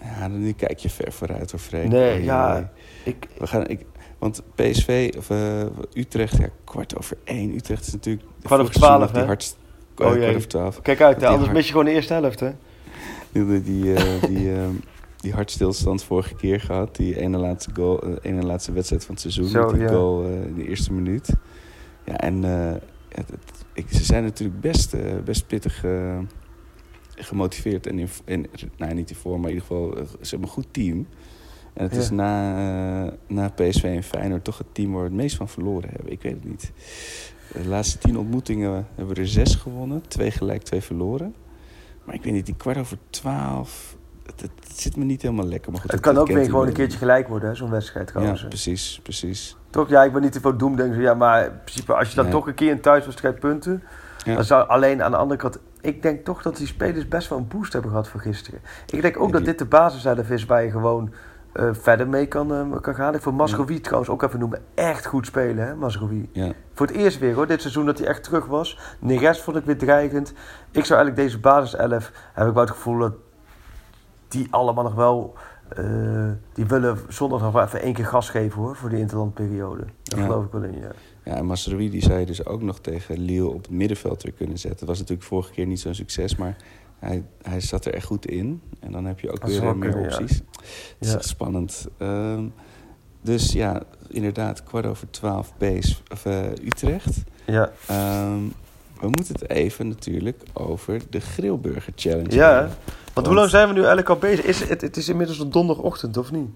[0.02, 1.88] Ja, dan nu kijk je ver vooruit hoor, Freek.
[1.88, 2.72] Nee, ja.
[3.04, 3.86] Ik, We gaan, ik,
[4.20, 5.62] want PSV, of eh,
[5.94, 7.56] Utrecht, ja, kwart over één.
[7.56, 8.26] Utrecht is natuurlijk...
[8.44, 9.18] Kwart over twaalf, hè?
[9.24, 9.38] Oh, eh,
[9.96, 10.82] kwart over twaalf.
[10.82, 12.52] kijk uit, hè, anders hard- mis je gewoon de eerste helft, hè.
[13.32, 14.52] Die, die, eh, die,
[15.24, 16.96] die hartstilstand vorige keer gehad.
[16.96, 19.48] Die ene laatste, goal, eh, ene laatste wedstrijd van het seizoen.
[19.48, 19.88] Zo, die ja.
[19.88, 21.30] goal eh, in de eerste minuut.
[22.06, 22.72] Ja, en eh,
[23.10, 25.86] het, het- ik, ze zijn natuurlijk best, best pittig
[27.16, 27.88] gemotiveerd.
[27.88, 28.46] En, in, en,
[28.78, 31.08] nou, niet in vorm, maar in ieder geval, ze hebben een goed team.
[31.74, 32.00] En het Ja.
[32.00, 35.90] is na, na PSV en Feyenoord toch het team waar we het meest van verloren
[35.90, 36.12] hebben.
[36.12, 36.72] Ik weet het niet.
[37.54, 40.02] De laatste tien ontmoetingen hebben we er zes gewonnen.
[40.08, 41.36] Twee gelijk, twee verloren.
[42.06, 43.98] Maar ik weet niet, die kwart over twaalf...
[44.26, 45.72] Het, zit me niet helemaal lekker.
[45.72, 48.44] Maar goed, Het kan ook weer gewoon een keertje gelijk worden, zo'n wedstrijd Ja, trouwens.
[48.48, 49.58] precies, precies.
[49.70, 51.02] Toch, ja, ik ben niet te veel doemdenken.
[51.02, 52.34] Ja, maar in principe, als je dan Nee.
[52.34, 53.84] toch een keer een thuiswedstrijd punten...
[54.26, 54.36] Ja.
[54.36, 55.60] Dan zou alleen aan de andere kant...
[55.82, 58.60] Ik denk toch dat die spelers best wel een boost hebben gehad van gisteren.
[58.86, 61.14] Ik denk ook Ja, dat die- dit de basiself is waar je gewoon
[61.54, 63.14] eh, verder mee kan, eh, kan gaan.
[63.16, 64.62] Ik vond Mascovi trouwens ook even noemen.
[64.74, 66.30] Echt goed spelen, hè, Mascovi.
[66.32, 67.48] Ja, Voor het eerst weer, hoor.
[67.48, 68.80] Dit seizoen dat hij echt terug was.
[69.00, 70.30] Neres vond ik weer dreigend.
[70.72, 72.12] Ik zou eigenlijk deze basiself...
[72.34, 73.14] Heb ik wel het gevoel dat
[74.34, 75.34] die allemaal nog wel...
[75.70, 78.76] eh, die willen zondag nog wel even één keer gas geven, hoor.
[78.76, 79.84] Voor die interlandperiode.
[80.04, 80.26] Daar Ja.
[80.26, 80.92] geloof ik wel in, ja.
[81.24, 84.34] ja en Masraoui die zou je dus ook nog tegen Lille op het middenveld weer
[84.34, 84.80] kunnen zetten.
[84.80, 86.56] Dat was natuurlijk vorige keer niet zo'n succes, maar
[87.00, 88.62] hij, hij zat er echt goed in.
[88.80, 90.04] En dan heb je ook Dat weer meer ja.
[90.18, 90.38] opties.
[90.38, 91.88] Het is echt spannend.
[91.98, 92.44] Ehm,
[93.22, 97.24] dus ja, inderdaad, kwart over twaalf Bees, of, eh, Utrecht.
[97.46, 98.42] Ja, Ehm,
[99.04, 102.72] we moeten het even natuurlijk over de Grillburger Challenge ja hebben.
[103.14, 104.46] Want hoe lang zijn we nu eigenlijk al bezig?
[104.46, 106.50] Is het, het is inmiddels een donderdagochtend, of niet?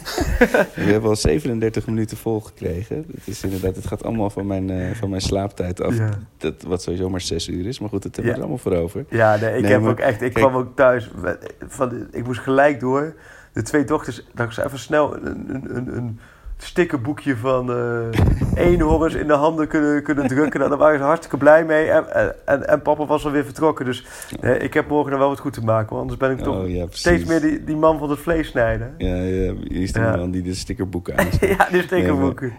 [0.74, 3.04] We hebben al 37 minuten volgekregen.
[3.14, 5.96] Het is inderdaad, het gaat allemaal van mijn, eh, van mijn slaaptijd af.
[5.96, 6.08] Ja.
[6.38, 7.78] Dat, wat sowieso maar 6 uur is.
[7.78, 8.44] Maar goed, dat hebben we Ja.
[8.44, 9.04] er allemaal voor over.
[9.10, 10.22] Ja, nee, ik Nee, heb maar ook echt...
[10.22, 11.10] Ik kijk- kwam ook thuis...
[11.66, 13.14] Van, ik moest gelijk door.
[13.52, 14.22] De twee dochters...
[14.34, 16.18] Dat ik even snel een, een, een, een
[16.56, 20.58] stickerboekje van eh eenhoorns in de handen kunnen, kunnen drukken.
[20.58, 21.88] Nou, daar waren ze hartstikke blij mee.
[21.90, 23.84] En, en, en papa was alweer vertrokken.
[23.84, 24.06] Dus
[24.58, 25.88] ik heb morgen nog wel wat goed te maken.
[25.88, 28.48] Want anders ben ik toch Oh, ja, steeds meer die, die man van het vlees
[28.48, 28.94] snijden.
[28.98, 30.16] Ja, ja, hier is de Ja.
[30.16, 31.26] man die de stickerboeken aan
[31.58, 32.52] ja, die stickerboeken.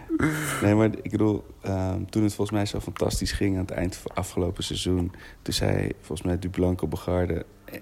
[0.62, 3.96] Nee, maar ik bedoel, ehm, toen het volgens mij zo fantastisch ging aan het eind
[3.96, 7.80] van afgelopen seizoen, toen zei volgens mij Dublanco Begarde, eh,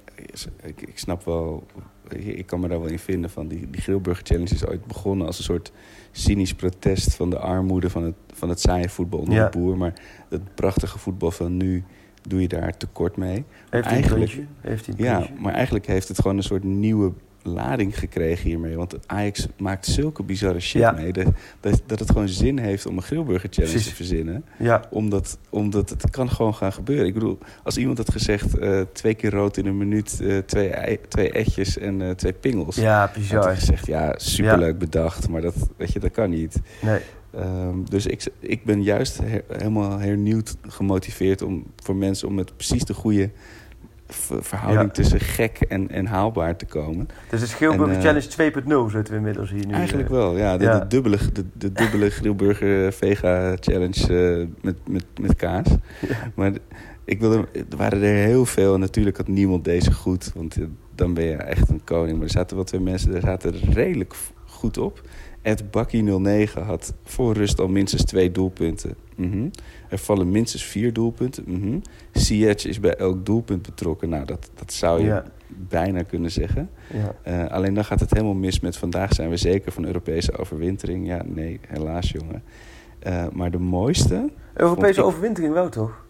[0.62, 1.66] ik, ik snap wel,
[2.08, 5.26] ik kan me daar wel in vinden van, die, die Grillburger Challenge is ooit begonnen
[5.26, 5.72] als een soort
[6.12, 9.48] cynisch protest van de armoede van het, van het saaie voetbal onder Ja.
[9.48, 9.92] de boer, maar
[10.28, 11.84] het prachtige voetbal van nu
[12.22, 13.34] doe je daar tekort mee.
[13.34, 14.46] Heeft hij een Eigenlijk- puntje?
[14.60, 17.12] Heeft hij een Ja, maar eigenlijk heeft het gewoon een soort nieuwe
[17.46, 18.76] lading gekregen hiermee.
[18.76, 20.90] Want Ajax maakt zulke bizarre shit Ja.
[20.90, 21.12] mee.
[21.12, 21.26] Dat,
[21.60, 23.90] dat, dat het gewoon zin heeft om een grillburger challenge Precies.
[23.90, 24.44] te verzinnen.
[24.58, 27.06] Ja, Omdat, omdat het kan gewoon gaan gebeuren.
[27.06, 28.58] Ik bedoel, als iemand had gezegd...
[28.58, 32.32] eh, twee keer rood in een minuut, eh, twee, ei- twee etjes en eh, twee
[32.32, 32.76] pingels.
[32.76, 33.54] ja had bizar.
[33.54, 35.28] gezegd, ja, superleuk bedacht.
[35.28, 36.60] Maar dat, weet je, dat kan niet.
[36.82, 37.00] Nee.
[37.34, 42.56] Ehm, dus ik, ik ben juist he- helemaal hernieuwd gemotiveerd om voor mensen om met
[42.56, 43.30] precies de goede
[44.08, 44.92] verhouding Ja.
[44.92, 47.08] tussen gek en, en haalbaar te komen.
[47.30, 49.72] Dus de Schilburger En, eh, Challenge 2.0 zitten we inmiddels hier nu.
[49.72, 50.14] Eigenlijk eh.
[50.14, 50.56] wel, ja.
[50.56, 50.78] De, ja.
[50.78, 55.66] de dubbele, de, de dubbele grillburger vega challenge eh, met, met, met kaas.
[56.34, 56.52] Maar
[57.04, 60.32] ik wilde, er waren er heel veel en natuurlijk had niemand deze goed.
[60.34, 62.16] Want eh, dan ben je echt een koning.
[62.16, 65.00] Maar er zaten wel twee mensen, daar zaten redelijk goed op.
[65.46, 68.94] Ed Bakkie09 had voor rust al minstens twee doelpunten.
[69.16, 69.48] Mhm.
[69.88, 71.82] Er vallen minstens vier doelpunten.
[72.12, 74.08] Ziyech is bij elk doelpunt betrokken.
[74.08, 75.24] Nou, dat, dat zou je Ja.
[75.48, 76.70] bijna kunnen zeggen.
[76.92, 77.14] Ja.
[77.22, 81.06] Eh, alleen dan gaat het helemaal mis met vandaag zijn we zeker van Europese overwintering.
[81.06, 82.42] Ja, nee, helaas jongen.
[82.98, 86.04] Eh, maar de mooiste, Europese ik- overwintering wel, toch?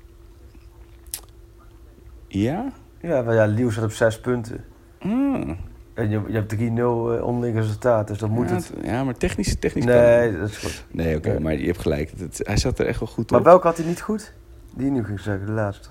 [2.28, 2.72] ja?
[3.01, 3.47] Ja, maar ja,
[3.84, 4.64] op zes punten.
[4.99, 5.51] Ah,
[5.97, 8.72] En je, je hebt 3-0 eh, onderling resultaat, dus dan moet ja, het...
[8.82, 10.84] ja, maar technisch, technisch Nee, dat is goed.
[10.90, 12.12] Nee, oké, maar je hebt gelijk.
[12.18, 13.47] Het- hij zat er echt wel goed Maar op.
[13.47, 14.32] welke had hij niet goed?
[14.74, 15.88] Die nu ging zeggen, de laatste.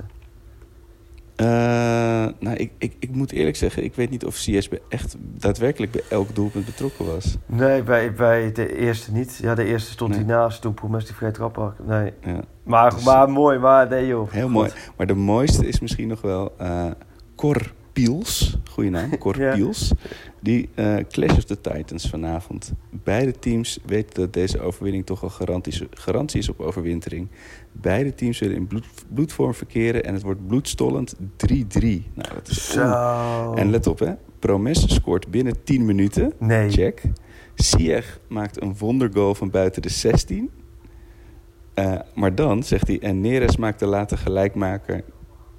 [1.36, 1.46] Eh,
[2.40, 6.02] nou, ik, ik, ik moet eerlijk zeggen, ik weet niet of CS echt daadwerkelijk bij
[6.10, 7.38] elk doelpunt betrokken was.
[7.46, 9.38] Nee, bij, bij de eerste niet.
[9.42, 10.20] Ja, de eerste stond Nee.
[10.26, 11.74] hij naast, toen Promes die vrij trap had.
[11.86, 12.14] Nee.
[12.22, 14.32] Ja, Maar, Dus- maar mooi, maar nee joh.
[14.32, 14.70] heel mooi.
[14.98, 16.86] Maar de mooiste is misschien nog wel eh
[17.36, 18.58] Cor Piels.
[18.72, 19.56] Goeie naam, Cor Ja.
[19.56, 19.92] Piels.
[20.42, 22.74] Die eh, Clash of the Titans vanavond.
[22.90, 27.28] Beide teams weten dat deze overwinning toch al garantie, garantie is op overwintering.
[27.72, 31.20] Beide teams willen in bloed, bloedvorm verkeren en het wordt bloedstollend 3-3.
[32.14, 33.54] Nou, dat is Zo.
[33.54, 34.14] En let op, hè.
[34.40, 36.34] Promes scoort binnen 10 minuten.
[36.40, 36.70] Nee.
[36.70, 37.02] Check.
[37.56, 40.50] Sieg maakt een wondergoal van buiten de 16.
[41.74, 45.04] Eh, maar dan, zegt hij, en Neres maakt de late gelijkmaker.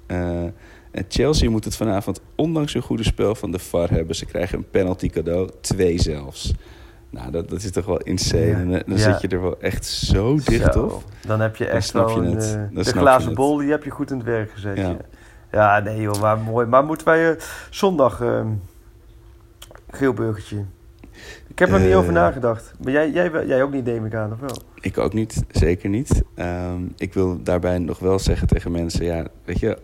[0.07, 0.43] Eh,
[0.91, 4.15] en Chelsea moet het vanavond, ondanks hun goede spel van de VAR hebben.
[4.15, 6.53] Ze krijgen een penalty cadeau, twee zelfs.
[7.09, 8.51] Nou, dat, dat is toch wel insane.
[8.51, 9.11] En, dan Ja.
[9.11, 10.83] zit je er wel echt zo dicht Zo.
[10.83, 11.03] op.
[11.27, 12.57] Dan heb je echt wel je een, het.
[12.71, 14.77] eh, de glazen bol, die heb je goed in het werk gezet.
[14.77, 14.97] Ja.
[15.51, 16.65] Ja, nee joh, maar mooi.
[16.65, 18.47] Maar moeten wij eh, zondag ehm
[19.89, 20.63] geelburgertje?
[21.47, 21.97] Ik heb er niet Eh.
[21.97, 22.73] over nagedacht.
[22.83, 24.57] Maar jij, jij, jij ook niet, neem ik aan, of wel?
[24.81, 26.21] Ik ook niet, zeker niet.
[26.35, 29.05] Ehm, ik wil daarbij nog wel zeggen tegen mensen...
[29.05, 29.77] ja, weet je,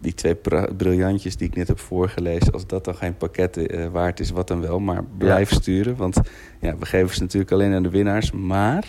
[0.00, 0.36] die twee
[0.76, 2.52] briljantjes die ik net heb voorgelezen...
[2.52, 4.78] als dat dan geen pakketten eh, waard is, wat dan wel.
[4.80, 6.20] Maar blijf sturen, want
[6.60, 8.32] ja, we geven ze natuurlijk alleen aan de winnaars.
[8.32, 8.84] Maar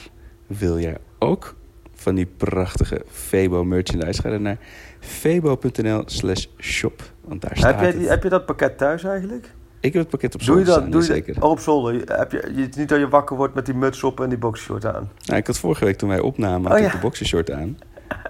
[0.48, 1.56] wil jij ook
[1.94, 4.22] van die prachtige Febo merchandise...
[4.22, 4.58] ga dan naar
[5.00, 8.10] febo.nl slash shop, want daar staat Heb, jij het.
[8.10, 9.52] heb je dat pakket thuis eigenlijk?
[9.82, 10.80] Ik heb het pakket op Doe je zolder dat?
[10.80, 11.34] staan, Doe je zeker.
[11.34, 11.44] dat?
[11.44, 11.94] Oh, op zolder.
[12.06, 14.86] Heb je, je, niet dat je wakker wordt met die muts op en die boxershort
[14.86, 15.10] aan.
[15.26, 16.92] Nou, ik had vorige week toen wij opnamen, Oh, had ik ja.
[16.92, 17.78] de boxershort aan.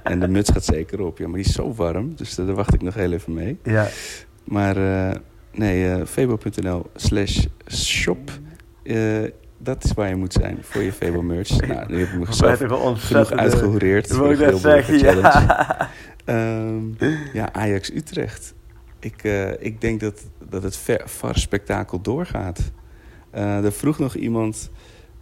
[0.04, 1.18] En de muts gaat zeker op.
[1.18, 3.58] Ja, maar die is zo warm, dus daar wacht ik nog heel even mee.
[3.64, 3.88] Ja.
[4.44, 5.16] Maar eh,
[5.54, 8.32] nee, eh febo.nl slash shop.
[8.84, 9.24] eh,
[9.58, 11.62] dat is waar je moet zijn voor je Febo merch.
[11.68, 14.08] nou, nu heb ik me Wij zelf hebben genoeg uitgehoereerd.
[14.10, 15.46] Dat wil ik Grillburger zeggen, Challenge.
[15.48, 15.90] ja.
[16.26, 16.84] Ehm,
[17.34, 18.54] ja, Ajax Utrecht.
[19.00, 19.24] Ik,
[19.60, 22.72] ik denk dat, dat het ver, VAR spektakel doorgaat.
[23.32, 24.70] Eh, er vroeg nog iemand,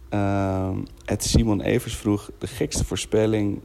[0.08, 3.60] ehm het Simon Evers vroeg, de gekste voorspelling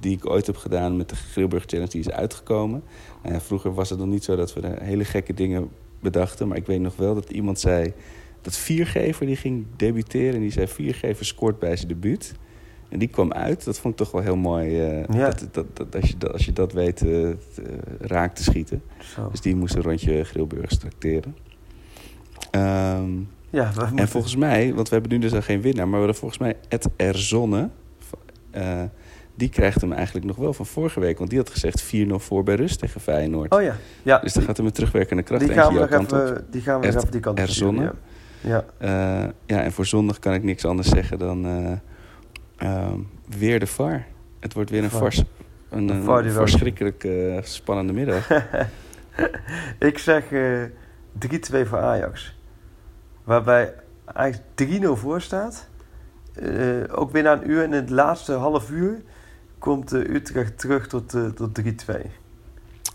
[0.00, 2.82] die ik ooit heb gedaan met de Grilburg Challenge, die is uitgekomen.
[3.24, 5.68] Ja, vroeger was het nog niet zo dat we hele gekke dingen
[6.00, 7.92] bedachten, maar ik weet nog wel dat iemand zei
[8.42, 12.34] dat Viergever die ging debuteren en die zei Viergever scoort bij zijn debuut.
[12.88, 13.64] En die kwam uit.
[13.64, 14.80] Dat vond ik toch wel heel mooi.
[14.80, 15.30] eh, Ja.
[15.30, 17.36] dat, dat, dat, als, je dat, als je dat weet eh, te-
[18.00, 18.82] raak te schieten.
[19.14, 19.28] Zo.
[19.30, 21.36] Dus die moest een rondje Grilburgers tracteren.
[22.50, 23.10] Ehm,
[23.50, 26.16] Ja, en volgens mij, want we hebben nu dus al geen winnaar, maar we hadden
[26.20, 27.68] volgens mij Ed Erzonne.
[28.50, 28.82] eh,
[29.38, 31.18] die krijgt hem eigenlijk nog wel van vorige week.
[31.18, 33.54] Want die had gezegd 4-0 voor bij rust tegen Feyenoord.
[33.54, 33.76] Oh ja.
[34.02, 34.18] ja.
[34.18, 36.18] Dus dan gaat hem met terugwerkende kracht die gaan we nog kant op.
[36.18, 37.92] even die, gaan we nog even die kant op sturen,
[38.40, 38.64] Ja.
[38.78, 38.88] Eh,
[39.46, 41.72] ja, en voor zondag kan ik niks anders zeggen dan eh,
[42.56, 42.98] ehm,
[43.38, 44.06] weer de VAR.
[44.40, 45.00] Het wordt weer een, VAR.
[45.00, 45.22] vars,
[45.68, 48.30] een, een VAR verschrikkelijk eh, spannende middag.
[49.78, 50.62] Ik zeg eh
[51.64, 52.36] 3-2 voor Ajax.
[53.24, 53.74] Waarbij
[54.04, 55.68] Ajax 3-0 voor staat.
[56.90, 57.62] Ook weer na een uur.
[57.62, 59.02] En in het laatste half uur
[59.58, 62.10] komt eh, Utrecht terug tot, eh, tot 3-2.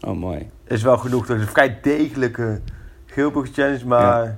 [0.01, 0.49] Oh, mooi.
[0.67, 1.25] Is wel genoeg.
[1.25, 2.61] Dat is een vrij degelijke
[3.05, 4.23] Geelburg challenge, maar...
[4.23, 4.37] Ja.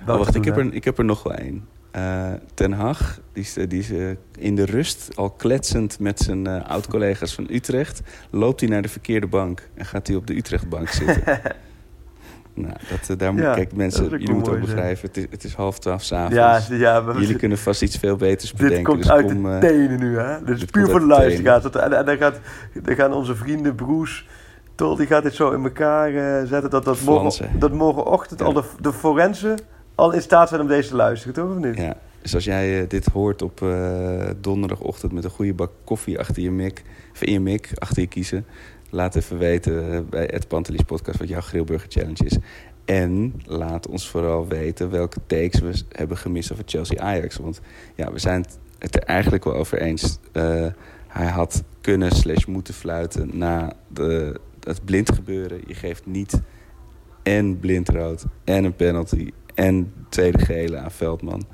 [0.00, 1.68] Oh, wacht, ik heb, er, ik heb er nog wel één.
[1.90, 7.34] Eh, Ten Hag, die is, die is in de rust al kletsend met zijn oud-collega's
[7.34, 8.02] van Utrecht.
[8.30, 11.22] Loopt hij naar de verkeerde bank en gaat hij op de Utrechtbank zitten.
[12.54, 15.44] nou, dat, eh, daar moet, Ja, kijk mensen, jullie moeten ook begrijpen, het is, het
[15.44, 16.34] is half twaalf s'avonds.
[16.36, 18.84] Ja, ja, Jullie kunnen vast iets veel beters dit bedenken.
[18.84, 20.38] komt dus uit kom, de eh, tenen nu, hè?
[20.44, 21.64] Dit is dit puur voor de luisteraars.
[21.64, 22.40] En, en dan, gaat,
[22.82, 24.28] dan gaan onze vrienden, broers,
[24.74, 26.70] Tol, die gaat dit zo in elkaar eh, zetten.
[26.70, 28.46] Dat, dat, morgen, dat morgenochtend Ja.
[28.46, 29.58] al de, de forensen
[29.94, 31.50] al in staat zijn om deze te luisteren, toch?
[31.50, 31.76] Of niet?
[31.76, 33.64] Ja, dus als jij dit hoort op
[34.40, 36.82] donderdagochtend met een goede bak koffie achter je mik,
[37.12, 38.46] of in je mik, achter je kiezen,
[38.92, 42.38] laat even weten eh, bij het Pantelis podcast wat jouw Grillburger Challenge is.
[42.84, 47.36] En laat ons vooral weten welke takes we hebben gemist over Chelsea-Ajax.
[47.36, 47.60] Want
[47.94, 48.44] ja, we zijn
[48.78, 50.18] het er eigenlijk wel over eens.
[50.32, 50.66] Eh,
[51.08, 55.60] hij had kunnen slash moeten fluiten na de, het blind gebeuren.
[55.66, 56.40] Je geeft niet
[57.22, 61.44] en blindrood en een penalty en tweede gele aan Veldman.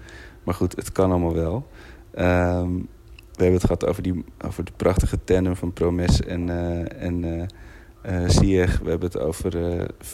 [0.45, 1.66] Maar goed, het kan allemaal wel.
[2.11, 2.70] Ehm,
[3.39, 7.49] we hebben het gehad over, die, over de prachtige tandem van Promes en, eh en
[8.26, 8.78] Ziyech.
[8.78, 9.53] We hebben het over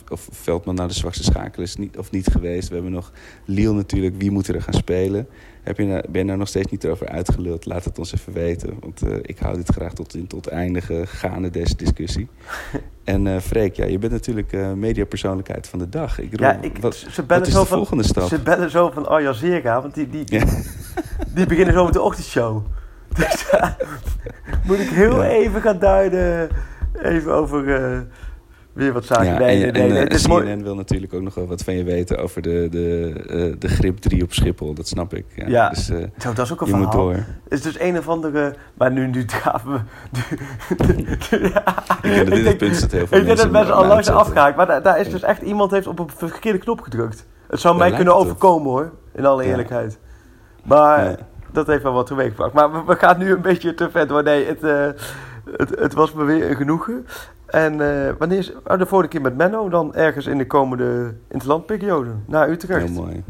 [0.09, 2.69] of Veldman nou de zwakste schakel is niet, of niet geweest.
[2.69, 3.13] We hebben nog
[3.45, 4.15] Liel natuurlijk.
[4.19, 5.27] Wie moet er gaan spelen?
[5.63, 7.67] Heb je, nou- ben je nou nog steeds niet erover uitgeluld?
[7.67, 8.77] Laat het ons even weten.
[8.81, 12.29] Want ik hou dit graag tot, in, tot eindige gaande deze discussie.
[13.05, 16.19] En eh Freek, ja, je bent natuurlijk mediapersoonlijkheid van de dag.
[16.19, 18.29] Ik bedoel, Ja, ik, wat, ze bellen wat is zo de van, volgende stap?
[18.29, 20.45] Ze bellen zo van Arja Zeerga, want die, die, Ja.
[21.35, 22.63] die beginnen zo met de ochtendshow.
[23.19, 23.77] Dus daar
[24.65, 25.29] moet ik heel Ja.
[25.29, 26.49] even gaan duiden.
[27.03, 27.99] Even over eh,
[28.73, 29.25] weer wat zaken.
[29.25, 30.63] Ja, nee, en, nee, nee, en, nee, eh, het is CNN mooi.
[30.63, 33.99] wil natuurlijk ook nog wel wat van je weten over de, de, eh, de grip
[33.99, 34.75] 3 op Schiphol.
[34.75, 35.25] Dat snap ik.
[35.37, 35.69] Ja, Ja.
[35.69, 36.83] Dus, eh, Zo, dat is ook een je verhaal.
[36.83, 37.15] moet door.
[37.15, 38.55] Het is dus een of andere...
[38.75, 39.79] Maar nu, nu gaan we...
[42.03, 43.89] Ik denk dat dit het punt dat heel veel Ik denk dat mensen al hem
[43.89, 44.17] lang zijn uitzetten.
[44.17, 44.57] afgehaakt.
[44.57, 47.27] Maar daar, daar is dus echt iemand heeft op een verkeerde knop gedrukt.
[47.49, 48.93] Het zou mij kunnen overkomen hoor.
[49.15, 49.99] In alle eerlijkheid.
[50.65, 51.17] Maar.
[51.55, 52.53] Dat heeft wel wat teweeggebracht.
[52.53, 54.23] Maar we, gaan nu een beetje te vet hoor.
[54.23, 54.87] Nee, het, eh,
[55.57, 57.07] het, het was me weer een genoegen.
[57.47, 58.53] En eh, wanneer is...
[58.65, 59.69] Oh, de vorige keer met Menno.
[59.69, 62.11] Dan ergens in de komende interlandperiode.
[62.27, 62.89] Naar Utrecht.
[62.89, 63.25] Heel mooi.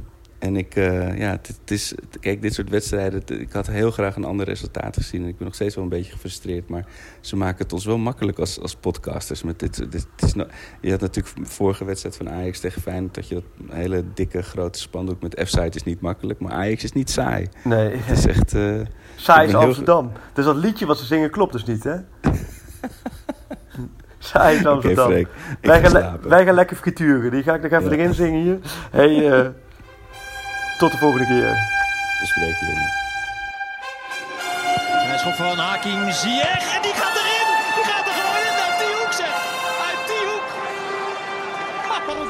[0.44, 4.24] En ik, eh, ja, het, is, kijk, dit soort wedstrijden, ik had heel graag een
[4.24, 5.22] ander resultaat gezien.
[5.22, 6.68] En ik ben nog steeds wel een beetje gefrustreerd.
[6.68, 6.84] Maar
[7.20, 9.42] ze maken het ons wel makkelijk als, als podcasters.
[9.42, 10.46] Met dit, dit, is no-
[10.80, 13.14] je had natuurlijk vorige wedstrijd van Ajax tegen Feyenoord...
[13.14, 16.40] dat je dat hele dikke grote spandoek met F-site is niet makkelijk.
[16.40, 17.48] Maar Ajax is niet saai.
[17.64, 17.96] Nee.
[17.96, 18.54] Het is echt...
[18.54, 18.80] eh,
[19.16, 20.12] Saai is Amsterdam.
[20.32, 21.96] Dus dat liedje wat ze zingen klopt dus niet, hè?
[24.18, 25.08] Saai is Amsterdam.
[25.08, 25.26] Wij,
[25.82, 27.30] ga gaan wij lekker frituren.
[27.30, 27.96] Die ga ik nog even Ja.
[27.96, 28.58] erin zingen hier.
[28.90, 29.48] Hey, eh,
[30.78, 31.50] tot de volgende keer.
[32.20, 32.92] We spreken, jongen.
[35.04, 36.74] Vrijschop van Hakim Ziyech.
[36.74, 37.48] En die gaat erin.
[37.74, 38.56] Die gaat er gewoon in.
[38.66, 39.34] Uit die hoek zeg.
[39.88, 40.48] Uit die hoek.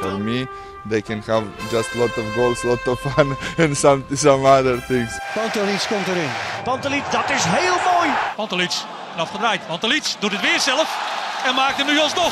[0.01, 0.47] For me,
[0.89, 5.19] they can have just lot of goals, lot of fun, and some some other things.
[5.33, 6.29] Pantelic komt erin.
[6.63, 8.09] Pantelic, dat is heel mooi.
[8.35, 8.73] Pantelic,
[9.17, 9.67] afgedraaid.
[9.67, 11.13] Pantelic doet het weer zelf
[11.45, 12.31] en maakt hem nu alsnog.